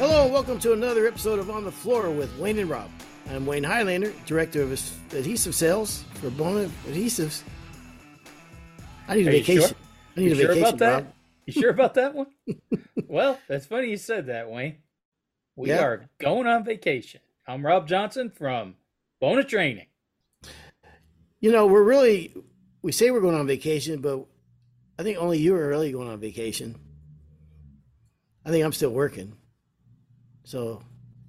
[0.00, 2.90] Hello, and welcome to another episode of On the Floor with Wayne and Rob.
[3.28, 4.72] I'm Wayne Highlander, Director of
[5.12, 7.42] Adhesive Sales for Bona Adhesives.
[9.08, 9.68] I need a Are vacation.
[9.68, 9.76] sure?
[10.16, 10.94] I need You a sure vacation, about that?
[11.04, 11.12] Rob.
[11.44, 12.26] You sure about that one?
[13.08, 14.76] well, that's funny you said that, Wayne.
[15.54, 15.82] We Yeah.
[15.84, 17.20] are going on vacation.
[17.46, 18.76] I'm Rob Johnson from
[19.20, 19.86] Bona Training.
[21.40, 22.32] You know, we're really,
[22.80, 24.24] we say we're going on vacation, but
[24.98, 26.76] I think only you are really going on vacation.
[28.46, 29.36] I think I'm still working.
[30.50, 30.82] So,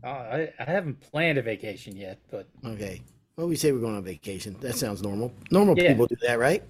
[0.04, 3.02] Uh, I, I haven't planned a vacation yet, but okay.
[3.38, 4.56] Well, we say we're going on vacation.
[4.62, 5.32] That sounds normal.
[5.52, 5.90] Normal Yeah.
[5.90, 6.64] people do that, right?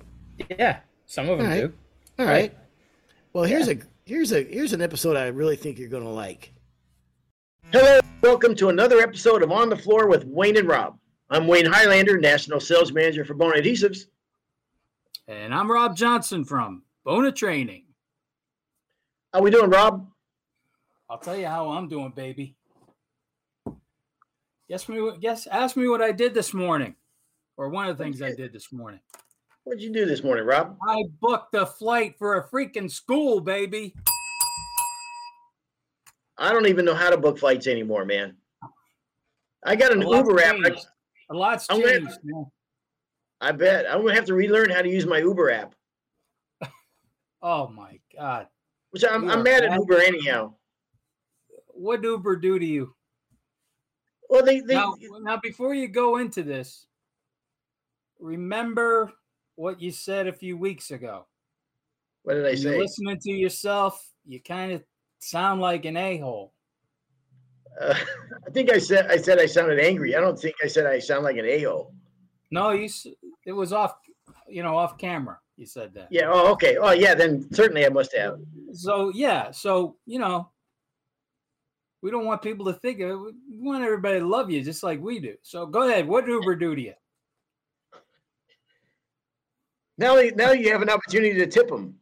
[0.60, 1.62] yeah, some of them All right.
[1.62, 1.74] do.
[2.20, 2.32] All Right.
[2.52, 2.58] right.
[3.32, 6.52] Well, here's a here's a here's an episode I really think you're going to like.
[7.72, 11.00] Hello, welcome to another episode of On the Floor with Wayne and Rob.
[11.30, 14.08] I'm Wayne Highlander, National Sales Manager for Bona Adhesives.
[15.30, 17.86] And I'm Rob Johnson from Bona Training.
[19.34, 20.11] How we doing, Rob?
[21.12, 22.56] I'll tell you how I'm doing, baby.
[24.70, 25.12] Guess me.
[25.20, 25.46] Guess.
[25.46, 26.96] Ask me what I did this morning,
[27.58, 29.02] or one of the things I did this morning.
[29.66, 30.78] What'd you do this morning, Rob?
[30.88, 33.94] I booked a flight for a freaking school, baby.
[36.38, 38.38] I don't even know how to book flights anymore, man.
[39.66, 40.56] I got an Uber app.
[40.64, 40.76] I.
[41.30, 42.46] A lot's I'm gonna- man.
[43.42, 45.76] I bet I'm gonna have to relearn how to use my Uber app,
[47.42, 48.48] Oh my God.
[48.92, 49.78] which I'm, I'm mad at.
[49.78, 50.54] Uber anyhow.
[51.82, 52.94] What did Uber do to you?
[54.30, 56.86] Well, they, they now, now, before you go into this,
[58.20, 59.12] remember
[59.56, 61.26] what you said a few weeks ago.
[62.22, 62.78] what did I When You're say?
[62.80, 64.84] listening to yourself, you kind of
[65.18, 66.54] sound like an a hole.
[67.82, 67.96] Uh,
[68.48, 70.16] I think I said I said I sounded angry.
[70.16, 71.96] I don't think I said I sound like an a hole.
[72.52, 72.90] No, you.
[73.46, 73.96] It was off,
[74.48, 75.40] you know, off camera.
[75.58, 76.10] You said that.
[76.12, 76.30] Yeah.
[76.32, 76.78] Oh, okay.
[76.78, 77.16] Oh, yeah.
[77.16, 78.40] Then certainly I must have.
[78.74, 79.50] So yeah.
[79.50, 80.52] So you know,
[82.02, 83.18] we don't want people to think of it.
[83.18, 85.36] We want everybody to love you just like we do.
[85.42, 86.08] So go ahead.
[86.08, 86.94] What did Uber do to you?
[89.98, 91.96] Now, now you have an opportunity to tip them.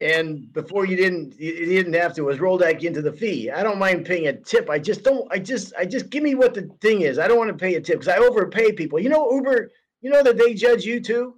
[0.00, 2.22] And before you didn't, you didn't have to.
[2.22, 3.50] It was rolled back into the fee.
[3.50, 4.68] I don't mind paying a tip.
[4.68, 5.26] I just don't.
[5.30, 7.18] I just, I just give me what the thing is.
[7.18, 8.98] I don't want to pay a tip because I overpay people.
[8.98, 9.70] You know, Uber.
[10.02, 11.36] You know that they judge you too.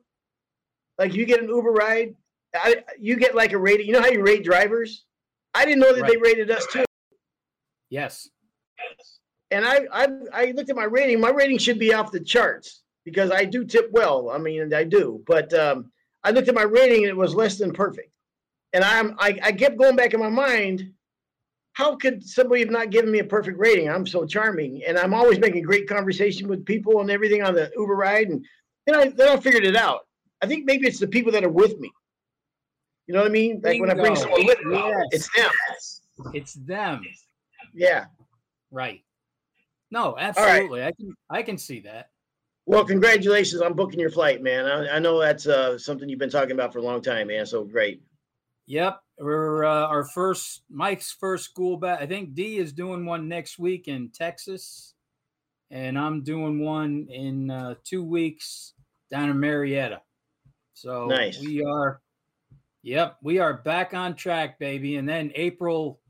[0.99, 2.17] Like you get an Uber ride,
[2.55, 3.87] I, you get like a rating.
[3.87, 5.06] You know how you rate drivers?
[5.57, 6.85] I didn't know that they rated us too.
[7.91, 8.29] Yes.
[9.51, 11.21] and I, I I looked at my rating.
[11.21, 14.31] My rating should be off the charts because I do tip well.
[14.31, 15.91] I mean, I do, but um,
[16.25, 18.11] I looked at my rating and it was less than perfect.
[18.73, 20.93] And I'm I, I kept going back in my mind.
[21.73, 23.89] How could somebody have not given me a perfect rating?
[23.89, 27.71] I'm so charming, and I'm always making great conversation with people and everything on the
[27.77, 28.29] Uber ride.
[28.29, 28.45] And
[28.87, 30.01] then I then I figured it out.
[30.43, 31.91] I think maybe it's the people that are with me.
[33.07, 33.61] You know what I mean?
[33.63, 34.21] Like when I bring Bingo.
[34.21, 35.09] someone with me, Yes.
[35.13, 35.51] it's them.
[36.35, 37.03] It's them.
[37.75, 38.07] Yeah.
[38.71, 39.03] Right.
[39.91, 40.83] No, absolutely.
[40.85, 42.11] I can I can see that.
[42.67, 44.67] Well, congratulations on booking your flight, man.
[44.67, 47.47] I, I know that's uh, something you've been talking about for a long time, man.
[47.47, 48.03] So great.
[48.67, 49.01] Yep.
[49.19, 52.03] We're uh, our first Mike's first school back.
[52.03, 54.95] I think D is doing one next week in Texas,
[55.71, 58.75] and I'm doing one in uh, two weeks
[59.11, 60.01] down in Marietta.
[60.75, 61.41] So Nice.
[61.41, 62.01] we are,
[62.87, 64.97] yep, we are back on track, baby.
[64.97, 66.01] And then April,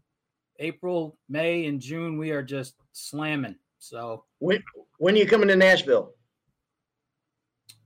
[0.58, 3.56] April, May, and June we are just slamming.
[3.78, 4.62] So When
[4.98, 6.12] when are you coming to Nashville?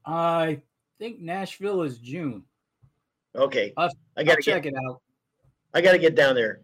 [0.04, 0.62] I
[0.98, 2.44] think Nashville is June.
[3.36, 5.00] Okay, I'll, I gotta check get it out.
[5.72, 6.62] I gotta get down there.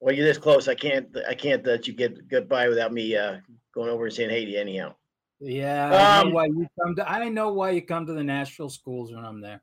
[0.00, 0.66] Well, you're this close.
[0.66, 3.36] I can't I can't let you get by without me uh,
[3.72, 4.94] going over and saying hey to you anyhow.
[5.40, 7.08] Yeah, I know Um, why you come to.
[7.08, 9.62] I know why you come to the Nashville schools when I'm there.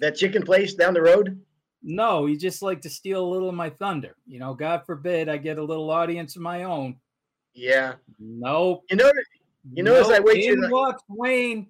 [0.00, 1.40] That chicken place down the road.
[1.82, 4.16] No, you just like to steal a little of my thunder.
[4.26, 6.96] You know, God forbid I get a little audience of my own.
[7.54, 7.94] Yeah.
[8.18, 8.84] Nope.
[8.90, 9.10] You know
[9.72, 11.68] You notice I wait in the- walks Wayne.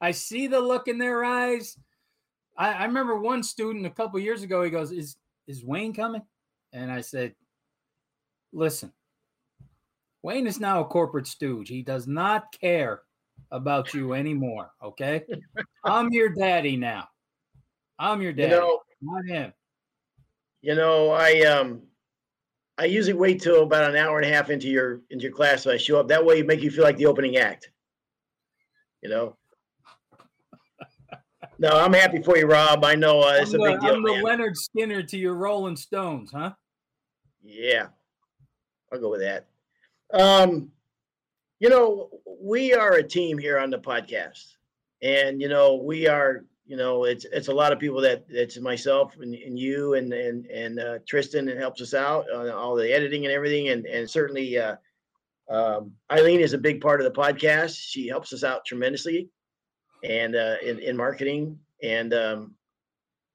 [0.00, 1.78] I see the look in their eyes.
[2.56, 4.62] I, I remember one student a couple years ago.
[4.62, 5.16] He goes, "Is
[5.46, 6.22] is Wayne coming?"
[6.72, 7.34] And I said,
[8.52, 8.92] "Listen,
[10.22, 11.68] Wayne is now a corporate stooge.
[11.68, 13.02] He does not care
[13.52, 14.72] about you anymore.
[14.82, 15.24] Okay,
[15.84, 17.08] I'm your daddy now.
[17.98, 18.50] I'm your dad.
[18.50, 19.52] you know not him.
[20.60, 21.82] you know I um
[22.78, 25.62] I usually wait till about an hour and a half into your into your class
[25.62, 26.08] so I show up.
[26.08, 27.70] That way, you make you feel like the opening act.
[29.02, 29.36] You know.
[31.58, 32.84] No, I'm happy for you, Rob.
[32.84, 33.94] I know uh, it's a I'm, big the, deal.
[33.94, 34.24] I'm the man.
[34.24, 36.52] Lynyrd Skynyrd to your Rolling Stones, huh?
[37.40, 37.86] Yeah,
[38.92, 39.46] I'll go with that.
[40.12, 40.72] Um,
[41.60, 42.10] you know,
[42.40, 44.56] we are a team here on the podcast,
[45.02, 48.58] and you know, we are you know, it's it's a lot of people that it's
[48.58, 52.76] myself and, and you and and and uh, Tristan that helps us out on all
[52.76, 54.76] the editing and everything, and and certainly uh,
[55.50, 57.76] um, Eileen is a big part of the podcast.
[57.78, 59.28] She helps us out tremendously,
[60.04, 62.54] and uh, in in marketing, and um,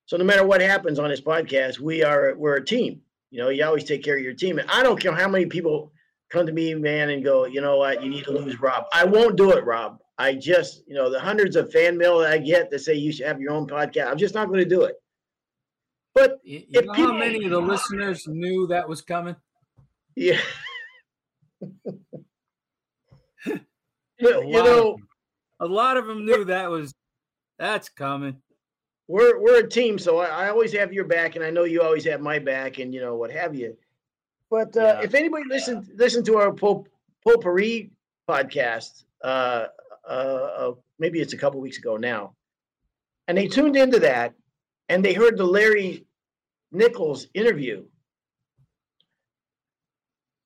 [0.06, 3.02] so no matter what happens on this podcast, we are we're a team.
[3.30, 5.48] You know, you always take care of your team, and I don't care how many
[5.48, 5.92] people
[6.30, 8.86] come to me, man, and go, you know what, you need to lose Rob.
[8.94, 10.00] I won't do it, Rob.
[10.18, 13.12] I just, you know, the hundreds of fan mail that I get that say you
[13.12, 14.08] should have your own podcast.
[14.08, 14.96] I'm just not going to do it.
[16.16, 19.36] But you, you know people, how many of the listeners knew that was coming?
[20.16, 20.40] Yeah.
[23.46, 23.60] you
[24.22, 24.98] know, know
[25.60, 26.96] a lot of them knew that was
[27.60, 28.38] that's coming.
[29.08, 31.82] We're we're a team, so I, I, always have your back, and I know you
[31.82, 33.78] always have my back, and you know what have you.
[34.50, 35.02] But uh, yeah.
[35.02, 36.88] if anybody listened listen to our Pol-
[37.26, 37.92] Potpourri
[38.30, 39.68] podcast, uh,
[40.08, 42.34] uh, uh, maybe it's a couple weeks ago now,
[43.28, 44.34] and they tuned into that,
[44.90, 46.06] and they heard the Larry
[46.72, 47.86] Nichols interview.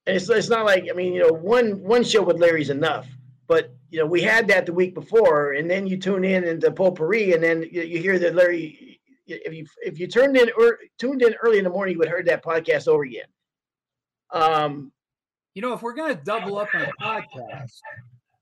[0.07, 3.07] And it's, it's not like I mean you know one one show with Larry's enough,
[3.47, 6.71] but you know we had that the week before, and then you tune in into
[6.71, 8.99] Potpourri, and then you, you hear that Larry.
[9.27, 12.07] If you if you turned in or tuned in early in the morning, you would
[12.07, 13.27] have heard that podcast over again.
[14.31, 14.91] Um,
[15.53, 17.79] you know, if we're going to double up on a podcast,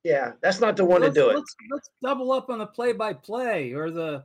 [0.03, 1.35] yeah, that's not the one to do it.
[1.35, 4.23] Let's, let's double up on the play-by-play or the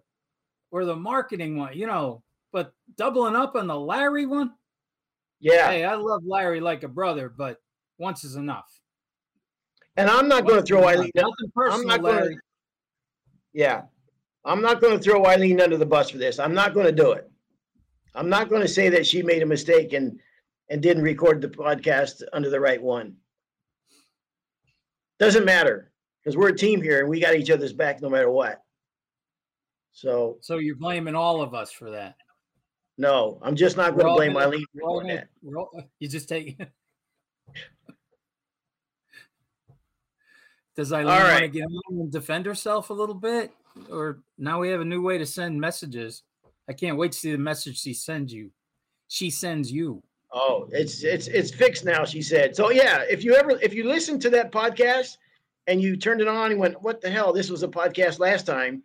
[0.71, 1.77] or the marketing one.
[1.77, 2.23] You know,
[2.53, 4.53] but doubling up on the Larry one.
[5.41, 5.71] Yeah.
[5.71, 7.59] Hey, I love Larry like a brother, but
[7.99, 8.71] once is enough.
[9.97, 11.11] And I'm not going to throw Eileen.
[11.15, 12.29] Nothing personal, I'm not Larry.
[12.31, 12.41] Gonna,
[13.53, 13.83] yeah,
[14.45, 16.39] I'm not going to throw Eileen under the bus for this.
[16.39, 17.31] I'm not going to do it.
[18.15, 20.19] I'm not going to say that she made a mistake and
[20.71, 23.17] and didn't record the podcast under the right one.
[25.25, 25.91] Doesn't matter
[26.23, 28.63] because we're a team here and we got each other's back no matter what.
[29.93, 32.17] So, so you're blaming all of us for that?
[32.99, 35.29] No, I'm just not going to blame Eileen for that.
[35.99, 36.61] You just take.
[40.77, 41.31] Does Eileen right.
[41.31, 43.53] want to get on and defend herself a little bit,
[43.91, 46.23] or now we have a new way to send messages?
[46.69, 48.51] I can't wait to see the message she sends you.
[49.09, 50.03] She sends you.
[50.37, 52.57] Oh, it's it's it's fixed now, she said.
[52.57, 55.17] So yeah, if you ever if you listen to that podcast
[55.69, 57.33] and you turned it on and went, What the hell?
[57.33, 58.83] This was a podcast last time.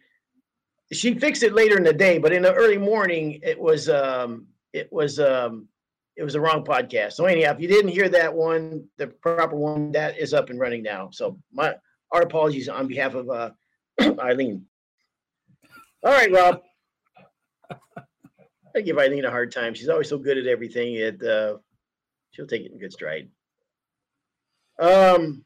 [0.94, 4.46] She fixed it later in the day, but in the early morning it was um
[4.74, 5.68] it was um
[6.16, 7.14] it was the wrong podcast.
[7.14, 10.60] So anyhow, if you didn't hear that one, the proper one, that is up and
[10.60, 11.10] running now.
[11.12, 11.74] So my
[12.12, 13.50] our apologies on behalf of uh
[14.20, 14.68] Eileen.
[16.04, 16.62] All right, Rob.
[18.76, 19.74] I give Eileen a hard time.
[19.74, 20.96] She's always so good at everything.
[20.96, 21.58] It uh,
[22.32, 23.30] she'll take it in good stride.
[24.80, 25.44] Um,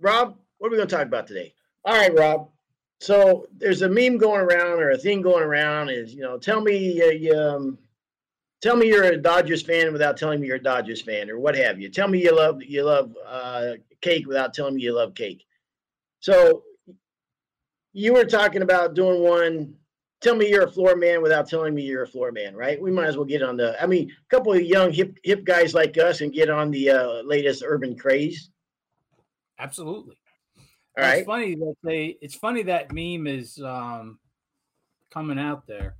[0.00, 1.54] Rob, what are we going to talk about today?
[1.84, 2.50] All right, Rob.
[3.00, 6.60] So there's a meme going around or a thing going around is you know tell
[6.60, 7.78] me uh, you, um,
[8.62, 11.56] tell me you're a Dodgers fan without telling me you're a Dodgers fan or what
[11.56, 11.90] have you.
[11.90, 15.44] Tell me you love you love uh, cake without telling me you love cake.
[16.20, 16.62] So
[17.92, 19.74] you were talking about doing one
[20.20, 22.80] tell me you're a floor man without telling me you're a floor man, right?
[22.80, 23.80] We might as well get on the.
[23.82, 26.90] I mean, a couple of young hip hip guys like us and get on the
[26.90, 28.50] uh, latest urban craze.
[29.58, 30.16] Absolutely.
[30.98, 31.18] All right.
[31.18, 32.16] It's funny that they.
[32.20, 34.18] It's funny that meme is um,
[35.10, 35.96] coming out there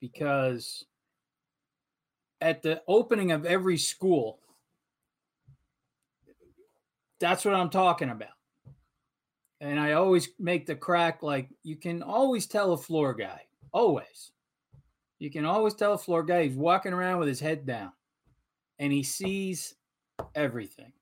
[0.00, 0.84] because
[2.40, 4.38] at the opening of every school,
[7.18, 8.30] that's what I'm talking about
[9.60, 13.42] and I always make the crack like you can always tell a floor guy.
[13.72, 14.32] Always.
[15.18, 17.92] You can always tell a floor guy he's walking around with his head down
[18.78, 19.74] and he sees
[20.34, 20.92] everything.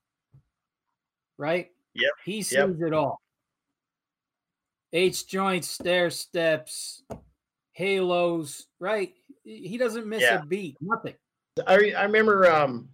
[1.37, 1.71] Right?
[1.95, 2.11] Yep.
[2.25, 2.69] He sees yep.
[2.81, 3.21] it all.
[4.91, 7.03] H joints, stair steps,
[7.71, 9.13] halos, right?
[9.43, 10.41] He doesn't miss yeah.
[10.41, 11.13] a beat, nothing.
[11.65, 12.89] I, I remember um,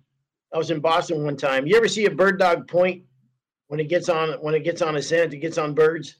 [0.53, 1.65] I was in Boston one time.
[1.65, 3.03] You ever see a bird dog point
[3.67, 6.17] when it gets on when it gets on a scent, it gets on birds.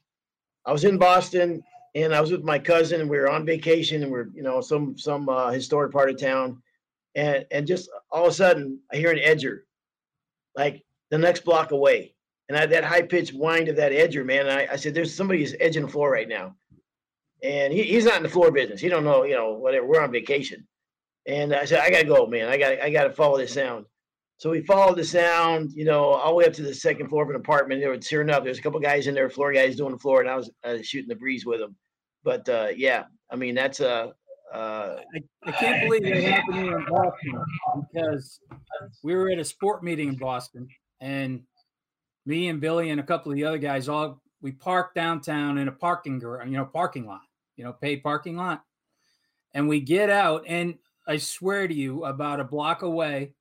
[0.66, 4.04] I was in Boston and I was with my cousin and we were on vacation
[4.04, 6.62] and we're you know some some uh, historic part of town,
[7.16, 9.60] and and just all of a sudden I hear an edger,
[10.56, 12.16] like the next block away,
[12.50, 14.50] and I had that high pitched whine of that edger, man.
[14.50, 16.56] I, I said, "There's somebody who's edging the floor right now,"
[17.44, 18.82] and he, he's not in the floor business.
[18.82, 19.86] He don't know, you know, whatever.
[19.86, 20.68] We're on vacation,
[21.28, 22.50] and I said, "I gotta go, man.
[22.50, 23.86] I got I gotta follow this sound."
[24.38, 27.24] So we followed the sound, you know, all the way up to the second floor
[27.24, 27.82] of an apartment.
[27.82, 30.22] There was sure enough, there's a couple guys in there, floor guys doing the floor,
[30.22, 31.76] and I was uh, shooting the breeze with them.
[32.24, 34.14] But uh, yeah, I mean that's a.
[34.54, 37.44] Uh, I, I can't believe it happened here in Boston
[37.92, 38.40] because
[39.04, 40.68] we were at a sport meeting in Boston,
[41.02, 41.42] and
[42.26, 45.68] me and Billy and a couple of the other guys all we parked downtown in
[45.68, 47.22] a parking you know parking lot,
[47.56, 48.64] you know, paid parking lot.
[49.54, 50.76] And we get out, and
[51.08, 53.34] I swear to you, about a block away,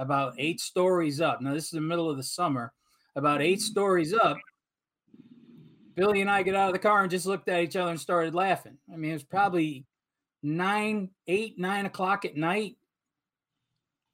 [0.00, 1.42] about eight stories up.
[1.42, 2.72] Now, this is the middle of the summer,
[3.14, 4.38] about eight stories up.
[5.94, 8.00] Billy and I get out of the car and just looked at each other and
[8.00, 8.78] started laughing.
[8.90, 9.84] I mean, it was probably
[10.42, 12.76] nine, eight, nine o'clock at night.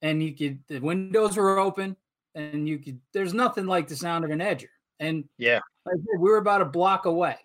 [0.01, 1.95] And you could, the windows were open
[2.35, 4.67] and you could, there's nothing like the sound of an edger.
[4.99, 7.37] And yeah, like we were about a block away.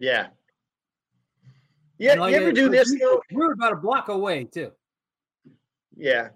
[0.00, 0.28] Yeah.
[1.98, 2.14] Yeah.
[2.14, 2.90] Like you ever do this?
[2.90, 4.72] We were about a block away too.
[5.96, 6.30] Yeah.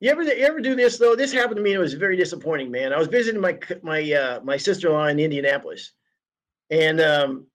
[0.00, 1.14] You ever you ever do this though?
[1.14, 1.74] This happened to me.
[1.74, 2.92] It was very disappointing, man.
[2.92, 5.92] I was visiting my my uh, my sister in law in Indianapolis,
[6.70, 7.46] and um,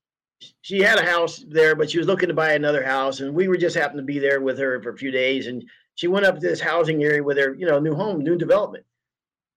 [0.61, 3.47] she had a house there, but she was looking to buy another house, and we
[3.47, 5.63] were just happened to be there with her for a few days, and
[5.95, 8.85] she went up to this housing area with her, you know, new home, new development,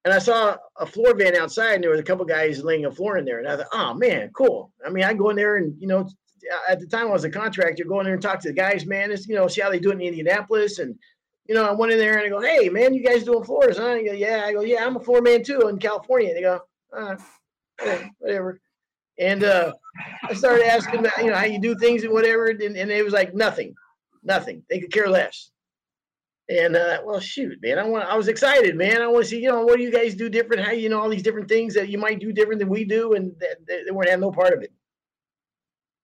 [0.06, 2.90] and I saw a floor van outside, and there was a couple guys laying a
[2.90, 4.72] floor in there, and I thought, oh man, cool.
[4.86, 6.08] I mean, I go in there, and you know,
[6.66, 8.86] at the time I was a contractor, go in there and talk to the guys,
[8.86, 9.12] man.
[9.12, 10.98] It's you know, see how they do it in Indianapolis, and
[11.48, 13.78] you know, I went in there and I go, hey man, you guys doing floors,
[13.78, 13.94] huh?
[13.94, 14.44] And go, yeah.
[14.46, 16.28] I go, yeah, I'm a floor man too in California.
[16.28, 16.60] And they go,
[16.96, 17.16] uh,
[18.18, 18.60] whatever.
[19.18, 19.72] And uh,
[20.22, 23.04] I started asking, about, you know, how you do things and whatever, and, and it
[23.04, 23.74] was like nothing,
[24.22, 24.62] nothing.
[24.70, 25.50] They could care less.
[26.50, 28.06] And uh, well, shoot, man, I want.
[28.06, 29.02] I was excited, man.
[29.02, 30.64] I want to see, you know, what do you guys do different?
[30.64, 33.14] How you know all these different things that you might do different than we do,
[33.14, 33.32] and
[33.66, 34.72] they, they weren't have no part of it.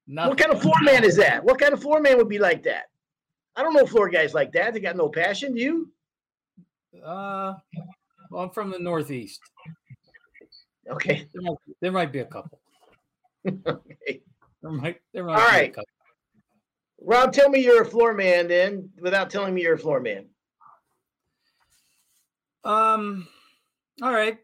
[0.06, 0.28] Nothing.
[0.28, 1.42] What kind of floor man is that?
[1.42, 2.90] What kind of floor man would be like that?
[3.56, 4.74] I don't know floor guys like that.
[4.74, 5.54] They got no passion.
[5.54, 5.92] Do you?
[7.04, 7.54] Uh,
[8.30, 9.40] well, I'm from the Northeast.
[10.90, 11.28] Okay.
[11.32, 12.60] There might, there might be a couple.
[13.46, 14.22] okay.
[14.62, 15.74] There might, there might All right.
[17.00, 20.26] Rob, tell me you're a floor man then, without telling me you're a floor man.
[22.64, 23.28] Um,
[24.02, 24.38] all right.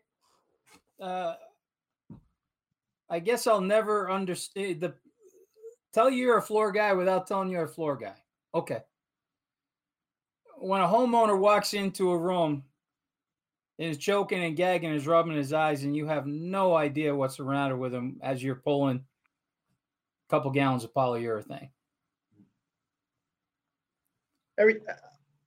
[1.01, 1.35] Uh,
[3.09, 4.95] I guess I'll never understand the.
[5.93, 8.15] Tell you you're a floor guy without telling you're a floor guy.
[8.55, 8.81] Okay.
[10.61, 12.65] When a homeowner walks into a room
[13.79, 17.41] and is choking and gagging, is rubbing his eyes, and you have no idea what's
[17.41, 21.71] matter with him as you're pulling a couple gallons of polyurethane.
[24.59, 24.81] Every,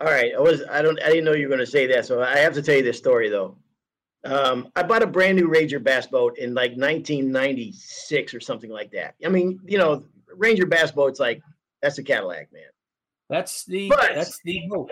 [0.01, 2.07] all right, I was I don't I didn't know you were going to say that,
[2.07, 3.55] so I have to tell you this story though.
[4.25, 8.89] Um, I bought a brand new Ranger bass boat in like 1996 or something like
[8.91, 9.13] that.
[9.23, 10.03] I mean, you know,
[10.35, 11.39] Ranger bass boats like
[11.83, 12.63] that's a Cadillac, man.
[13.33, 14.91] That's the but, that's the boat.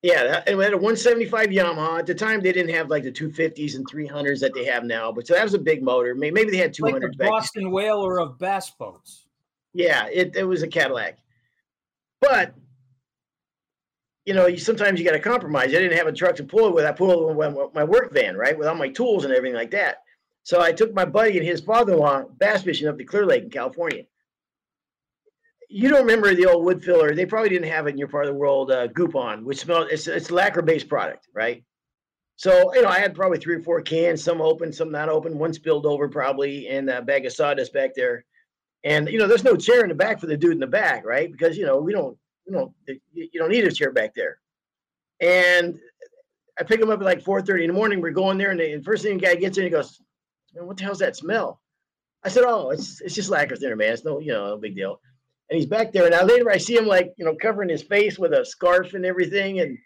[0.00, 1.98] Yeah, it had a 175 Yamaha.
[1.98, 5.10] At the time, they didn't have like the 250s and 300s that they have now,
[5.10, 6.14] but so that was a big motor.
[6.14, 7.02] Maybe they had 200.
[7.02, 9.26] Like the Boston Whaler of bass boats.
[9.74, 11.18] Yeah, it, it was a Cadillac,
[12.20, 12.54] but
[14.26, 15.70] you know, you, sometimes you got to compromise.
[15.70, 16.84] I didn't have a truck to pull it with.
[16.84, 20.04] I pulled it my work van, right, with all my tools and everything like that.
[20.44, 23.50] So I took my buddy and his father-in-law bass fishing up to Clear Lake in
[23.50, 24.04] California
[25.68, 27.14] you don't remember the old wood filler.
[27.14, 28.70] They probably didn't have it in your part of the world.
[28.70, 31.64] Uh, Goupon, which smells it's it's lacquer based product, right?
[32.36, 35.38] So you know, I had probably three or four cans, some open, some not open.
[35.38, 38.24] One spilled over probably, and a bag of sawdust back there.
[38.84, 41.04] And you know, there's no chair in the back for the dude in the back,
[41.04, 41.30] right?
[41.30, 42.74] Because you know, we don't, you know,
[43.12, 44.38] you don't need a chair back there.
[45.20, 45.78] And
[46.58, 48.00] I pick him up at like 4:30 in the morning.
[48.00, 50.00] We're going there, and the first thing the guy gets in, he goes,
[50.54, 51.60] "Man, what the hell's that smell?"
[52.22, 53.92] I said, "Oh, it's it's just lacquer thinner, man.
[53.92, 55.00] It's no, you know, no big deal."
[55.48, 56.04] And he's back there.
[56.04, 58.94] And now later I see him like you know covering his face with a scarf
[58.94, 59.78] and everything, and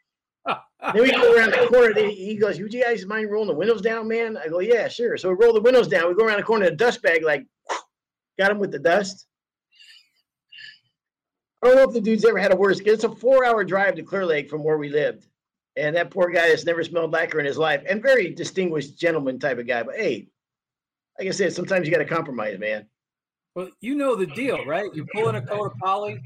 [0.94, 2.08] then we go around the corner.
[2.08, 5.16] He goes, "Would you guys mind rolling the windows down, man?" I go, "Yeah, sure."
[5.16, 6.08] So we roll the windows down.
[6.08, 7.46] We go around the corner, a dust bag like
[8.38, 9.26] got him with the dust.
[11.62, 12.80] I don't know if the dude's ever had a worse.
[12.80, 15.26] It's a four-hour drive to Clear Lake from where we lived,
[15.76, 19.38] and that poor guy has never smelled lacquer in his life, and very distinguished gentleman
[19.38, 19.82] type of guy.
[19.82, 20.28] But hey,
[21.18, 22.86] like I said, sometimes you got to compromise, man.
[23.54, 24.90] Well, you know the deal, right?
[24.94, 26.20] You're pulling a coat of poly.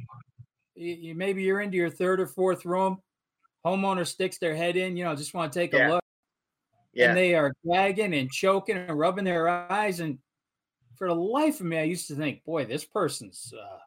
[0.75, 2.99] You, you, maybe you're into your third or fourth room.
[3.65, 4.97] Homeowner sticks their head in.
[4.97, 5.89] You know, just want to take yeah.
[5.89, 6.05] a look.
[6.93, 7.09] Yeah.
[7.09, 10.01] And they are gagging and choking and rubbing their eyes.
[10.01, 10.19] And
[10.97, 13.79] for the life of me, I used to think, boy, this person's, uh,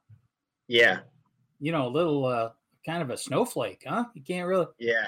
[0.67, 0.99] yeah,
[1.59, 2.49] you know, a little uh,
[2.85, 4.05] kind of a snowflake, huh?
[4.13, 5.07] You can't really, yeah.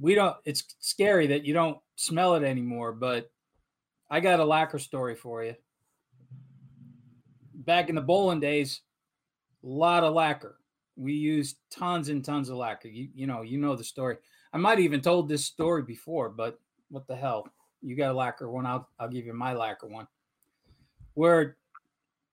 [0.00, 0.36] We don't.
[0.44, 2.92] It's scary that you don't smell it anymore.
[2.92, 3.30] But
[4.10, 5.54] I got a lacquer story for you
[7.68, 8.80] back in the bowling days,
[9.62, 10.56] a lot of lacquer.
[10.96, 12.88] We used tons and tons of lacquer.
[12.88, 14.16] You, you know, you know the story.
[14.54, 16.58] I might even told this story before, but
[16.88, 17.46] what the hell?
[17.82, 18.64] You got a lacquer one.
[18.64, 20.08] I'll I'll give you my lacquer one.
[21.14, 21.56] We're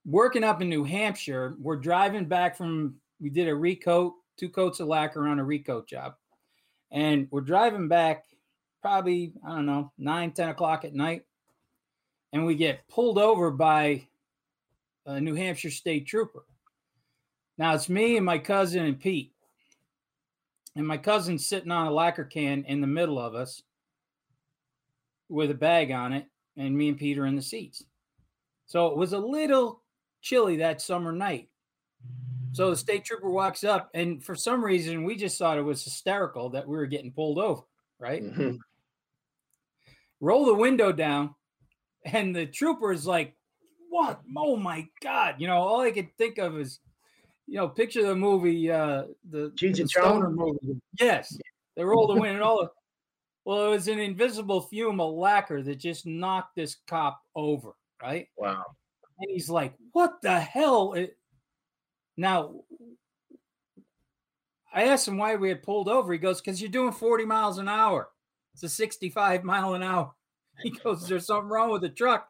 [0.05, 1.55] working up in New Hampshire.
[1.59, 5.85] We're driving back from we did a recoat, two coats of lacquer on a recoat
[5.85, 6.15] job.
[6.91, 8.23] And we're driving back
[8.81, 11.25] probably, I don't know, nine, 10 o'clock at night.
[12.31, 14.07] And we get pulled over by
[15.05, 16.43] a New Hampshire state trooper.
[17.57, 19.31] Now it's me and my cousin and Pete.
[20.75, 23.63] And my cousin's sitting on a lacquer can in the middle of us
[25.29, 26.25] with a bag on it,
[26.57, 27.83] and me and Pete are in the seats.
[28.65, 29.83] So it was a little
[30.21, 31.49] chilly that summer night.
[32.51, 35.83] So the state trooper walks up, and for some reason, we just thought it was
[35.83, 37.63] hysterical that we were getting pulled over,
[37.99, 38.23] right?
[38.23, 38.59] Mhm.
[40.19, 41.35] Roll the window down,
[42.03, 43.35] and the trooper is like,
[43.95, 44.19] What?
[44.35, 45.35] Oh my God.
[45.37, 46.81] You know, all I could think of is,
[47.47, 49.87] you know, picture the movie, uh, the, Cheech the?
[49.87, 50.81] Stoner movie.
[50.99, 51.37] Yes.
[51.77, 52.69] They roll the window, and all
[53.45, 57.71] well, it was an invisible fume of lacquer that just knocked this cop over,
[58.03, 58.27] right?
[58.35, 58.65] Wow.
[59.19, 61.17] And he's like, "What the hell?" It-
[62.17, 62.63] Now,
[64.73, 66.11] I asked him why we had pulled over.
[66.11, 68.09] He goes, "Because you're doing 40 miles an hour.
[68.55, 70.13] It's a 65 mile an hour."
[70.63, 72.29] He goes, "There's something wrong with the truck."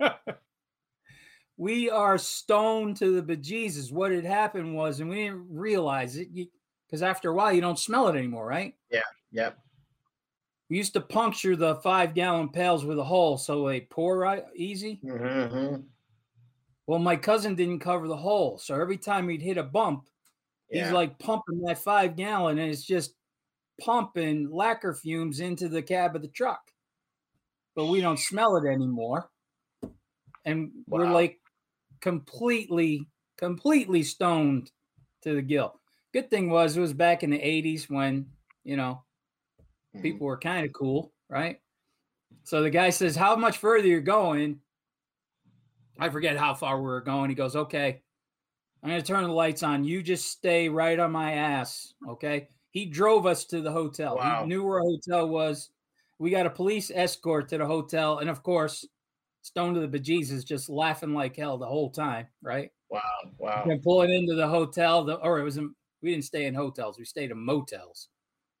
[1.56, 3.92] we are stoned to the bejesus.
[3.92, 6.28] What had happened was, and we didn't realize it,
[6.86, 8.74] because after a while you don't smell it anymore, right?
[8.90, 9.02] Yeah.
[9.32, 9.58] Yep.
[10.70, 14.44] We used to puncture the five gallon pails with a hole so they pour right
[14.54, 15.00] easy.
[15.02, 15.86] Mhm.
[16.86, 18.58] Well, my cousin didn't cover the hole.
[18.58, 20.08] So every time he'd hit a bump,
[20.70, 20.84] Yeah.
[20.84, 23.14] he's like pumping that five gallon and it's just
[23.80, 26.72] pumping lacquer fumes into the cab of the truck.
[27.74, 29.30] But we don't smell it anymore.
[30.48, 31.40] And we're like
[32.00, 34.72] completely, completely stoned
[35.22, 35.80] to the gill.
[36.12, 38.30] Good thing was it was back in the 80s when,
[38.64, 39.04] you know,
[39.94, 40.02] Mhm.
[40.02, 41.60] people were kind of cool, right?
[42.44, 44.60] So the guy says, How much further you're going?
[45.98, 47.28] I forget how far we were going.
[47.28, 48.02] He goes, Okay,
[48.82, 49.84] I'm going to turn the lights on.
[49.84, 51.92] You just stay right on my ass.
[52.08, 52.48] Okay.
[52.70, 54.16] He drove us to the hotel.
[54.16, 54.42] Wow.
[54.42, 55.70] He knew where a hotel was.
[56.18, 58.18] We got a police escort to the hotel.
[58.18, 58.86] And of course,
[59.48, 62.70] Stone to the bejesus just laughing like hell the whole time, right?
[62.90, 63.00] Wow.
[63.38, 63.64] Wow.
[63.64, 66.98] And pulling into the hotel, the, or it was, in, we didn't stay in hotels,
[66.98, 68.08] we stayed in motels.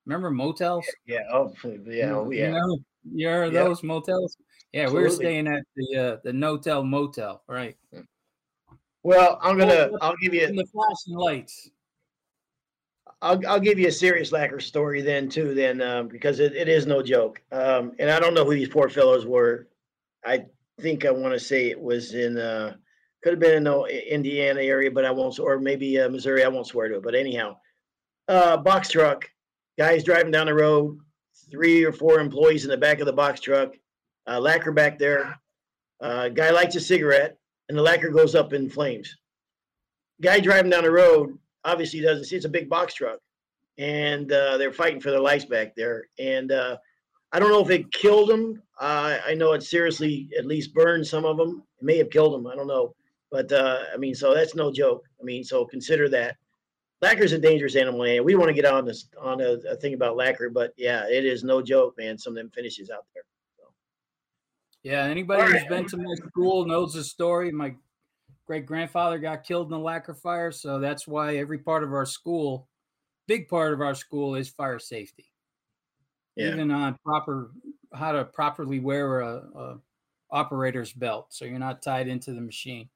[0.06, 0.86] Remember motels?
[1.04, 1.24] Yeah.
[1.30, 1.52] Oh,
[1.84, 2.14] yeah.
[2.14, 2.50] Oh, You yeah.
[2.52, 2.78] know,
[3.12, 3.66] you heard Yep.
[3.66, 4.38] those motels?
[4.72, 7.76] Yeah, we were staying at the uh, the Notel Motel, right?
[9.02, 9.90] Well, I'm gonna.
[9.92, 10.46] Oh, I'll give you.
[10.46, 11.70] the flashing lights.
[13.20, 15.52] I'll I'll give you a serious lacquer story then too.
[15.52, 17.42] Then um, because it, it is no joke.
[17.52, 19.68] Um, and I don't know who these poor fellows were.
[20.24, 20.46] I
[20.80, 22.38] think I want to say it was in.
[22.38, 22.74] Uh,
[23.22, 25.38] could have been in the Indiana area, but I won't.
[25.38, 26.44] Or maybe uh, Missouri.
[26.44, 27.02] I won't swear to it.
[27.02, 27.56] But anyhow,
[28.28, 29.28] uh, box truck.
[29.78, 30.98] Guys driving down the road.
[31.50, 33.74] Three or four employees in the back of the box truck.
[34.26, 35.40] Uh, lacquer back there.
[36.00, 37.38] Uh, guy lights a cigarette,
[37.68, 39.16] and the lacquer goes up in flames.
[40.20, 43.18] Guy driving down the road obviously doesn't see it's a big box truck,
[43.78, 46.04] and uh, they're fighting for their lives back there.
[46.18, 46.76] And uh,
[47.32, 48.62] I don't know if it killed them.
[48.80, 51.62] Uh, I know it seriously at least burned some of them.
[51.78, 52.46] It may have killed them.
[52.46, 52.94] I don't know,
[53.30, 55.04] but uh, I mean, so that's no joke.
[55.20, 56.36] I mean, so consider that.
[57.00, 59.94] Lacquer's a dangerous animal, and we want to get on this on a, a thing
[59.94, 62.18] about lacquer, but yeah, it is no joke, man.
[62.18, 63.22] Some of them finishes out there.
[64.82, 65.68] Yeah, anybody All who's right.
[65.68, 67.50] been to my school knows the story.
[67.50, 67.74] My
[68.46, 72.06] great grandfather got killed in a lacquer fire, so that's why every part of our
[72.06, 72.68] school,
[73.26, 75.26] big part of our school, is fire safety.
[76.38, 76.52] Yeah.
[76.52, 77.50] Even on proper
[77.92, 79.78] how to properly wear a, a
[80.30, 82.88] operator's belt, so you're not tied into the machine.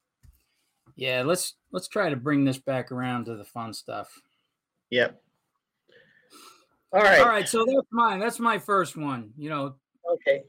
[0.95, 4.09] Yeah, let's let's try to bring this back around to the fun stuff.
[4.91, 5.21] Yep.
[6.93, 7.19] All right.
[7.19, 8.19] All right, so that's mine.
[8.19, 9.33] That's my first one.
[9.37, 9.75] You know,
[10.11, 10.43] Okay.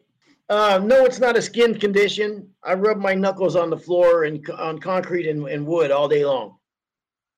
[0.51, 2.49] Uh, no, it's not a skin condition.
[2.63, 6.25] I rub my knuckles on the floor and on concrete and, and wood all day
[6.25, 6.57] long.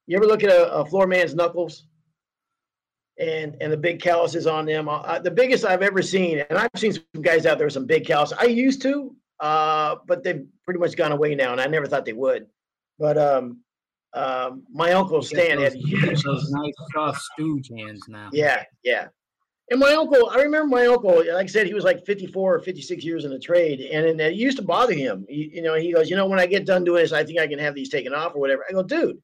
[0.07, 1.87] You ever look at a, a floor man's knuckles
[3.19, 4.89] and and the big calluses on them?
[4.89, 7.87] Uh, the biggest I've ever seen, and I've seen some guys out there with some
[7.87, 8.37] big calluses.
[8.39, 12.05] I used to, uh, but they've pretty much gone away now, and I never thought
[12.05, 12.47] they would.
[12.99, 13.61] But um,
[14.15, 18.31] um, my uncle Stan had those, huge those nice soft stooge hands now.
[18.33, 19.09] yeah, yeah.
[19.71, 22.61] And my uncle, I remember my uncle, like I said, he was like 54 or
[22.61, 23.81] 56 years in the trade.
[23.81, 25.27] And, and it used to bother him.
[25.29, 27.41] You, you know, he goes, you know, when I get done doing this, I think
[27.41, 28.65] I can have these taken off or whatever.
[28.69, 29.21] I go, dude,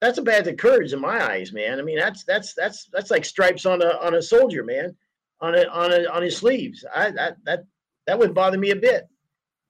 [0.00, 1.78] that's a badge of courage in my eyes, man.
[1.78, 4.94] I mean, that's, that's, that's, that's like stripes on a, on a soldier, man,
[5.40, 6.84] on a, on a, on his sleeves.
[6.94, 7.64] I, that, that,
[8.06, 9.08] that would bother me a bit.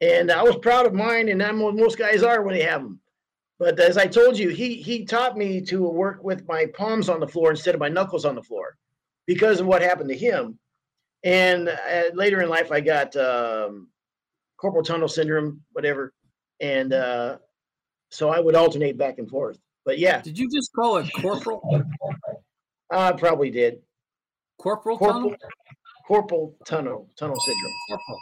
[0.01, 1.29] And I was proud of mine.
[1.29, 3.01] And I'm what most guys are when they have them.
[3.59, 7.21] But as I told you, he, he taught me to work with my palms on
[7.21, 8.77] the floor instead of my knuckles on the floor
[9.27, 10.59] because of what happened to him.
[11.25, 13.89] And uh, later in life, I got um,
[14.59, 16.13] corporal tunnel syndrome, whatever.
[16.61, 17.39] And uh,
[18.11, 19.59] so I would alternate back and forth.
[19.87, 21.63] But yeah, Did you just call it corporal?
[22.91, 23.79] I probably did.
[24.59, 25.37] Corporal Corporal, tunnel?
[26.09, 27.73] corporal tunnel, tunnel syndrome.
[27.89, 28.19] Corporal.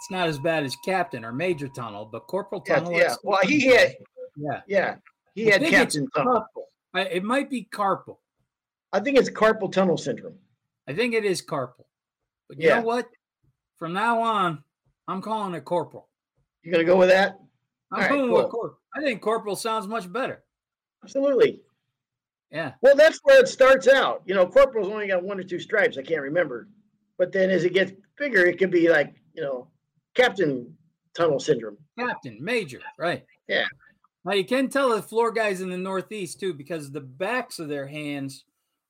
[0.00, 2.92] It's not as bad as captain or major tunnel, but corporal tunnel.
[2.92, 2.98] yeah.
[2.98, 3.94] that's- Well, he had
[4.36, 4.62] Yeah.
[4.66, 4.96] Yeah.
[5.34, 6.46] He had Captain Tunnel.
[6.94, 8.16] I, it might be carpal.
[8.92, 10.38] I think it's carpal tunnel syndrome.
[10.88, 11.84] I think it is carpal.
[12.48, 12.80] But you Yeah.
[12.80, 13.08] know what?
[13.76, 14.64] From now on,
[15.06, 16.08] I'm calling it corporal.
[16.62, 17.38] You gonna go with that?
[17.92, 18.50] I'm All right, going with cool.
[18.50, 18.77] corporal.
[18.94, 20.42] I think corporal sounds much better.
[21.02, 21.60] Absolutely.
[22.50, 22.72] Yeah.
[22.80, 24.22] Well, that's where it starts out.
[24.24, 25.98] You know, corporal's only got one or two stripes.
[25.98, 26.68] I can't remember.
[27.18, 29.68] But then as it gets bigger, it could be like, you know,
[30.14, 30.74] Captain
[31.14, 31.76] Tunnel Syndrome.
[31.98, 33.24] Captain, major, right.
[33.48, 33.66] Yeah.
[34.24, 37.68] Now you can tell the floor guys in the Northeast too, because the backs of
[37.68, 38.44] their hands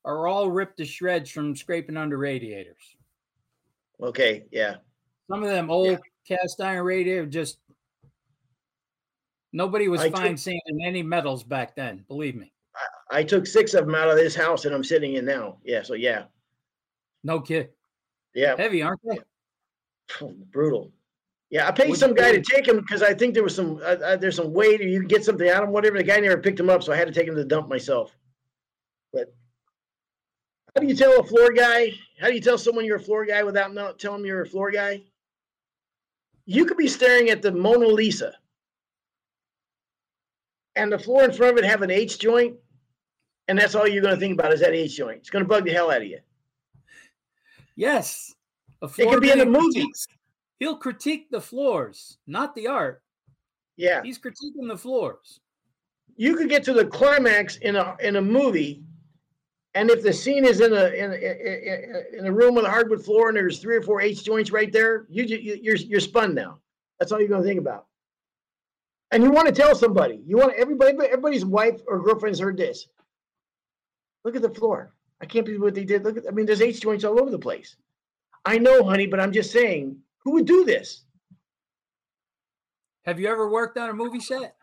[0.05, 2.95] are all ripped to shreds from scraping under radiators.
[4.01, 4.45] Okay.
[4.51, 4.75] Yeah.
[5.29, 7.59] Some of them old cast iron radiator just
[9.53, 12.05] nobody was I fine took- sanding any medals back then.
[12.07, 12.51] Believe me.
[13.11, 15.57] I took six of them out of this house and I'm sitting in now.
[15.63, 15.81] Yeah.
[15.81, 16.25] So, yeah.
[17.23, 17.69] No kid.
[18.33, 18.55] Yeah.
[18.55, 19.19] Heavy, aren't they?
[20.51, 20.91] Brutal.
[21.49, 21.67] Yeah.
[21.67, 23.97] I paid Would some guy to take him because I think there was some, uh,
[24.03, 25.97] uh, there's some weight or you can get something out of him, whatever.
[25.97, 26.83] The guy never picked him up.
[26.83, 28.15] So I had to take him to the dump myself.
[29.11, 29.33] But
[30.75, 31.91] how do you tell a floor guy?
[32.21, 34.47] How do you tell someone you're a floor guy without not telling them you're a
[34.47, 35.01] floor guy?
[36.45, 38.35] You could be staring at the Mona Lisa
[40.75, 42.55] and the floor in front of it have an H joint,
[43.47, 45.17] and that's all you're going to think about is that H joint.
[45.17, 46.19] It's going to bug the hell out of you.
[47.75, 48.33] Yes.
[48.81, 49.73] A could be in guy a movie.
[49.81, 50.07] critiques-
[50.59, 53.01] He'll critique the floors, not the art.
[53.77, 55.39] Yeah, He's critiquing the floors.
[56.17, 58.83] you could get to the climax in a in a movie,
[59.73, 63.03] and if the scene is in a in a, in a- room with a hardwood
[63.05, 66.35] floor and there's three or four H joints right there, you you- you're you're spun
[66.35, 66.59] now.
[66.99, 67.87] That's all you're going to think about.
[69.11, 70.21] And you want to tell somebody.
[70.25, 70.91] You want everybody.
[70.91, 72.87] Everybody's wife or girlfriend's heard this.
[74.23, 74.93] Look at the floor.
[75.21, 76.03] I can't believe what they did.
[76.03, 76.27] Look at.
[76.27, 77.75] I mean, there's H joints all over the place.
[78.45, 81.03] I know, honey, but I'm just saying, who would do this?
[83.05, 84.55] Have you ever worked on a movie set?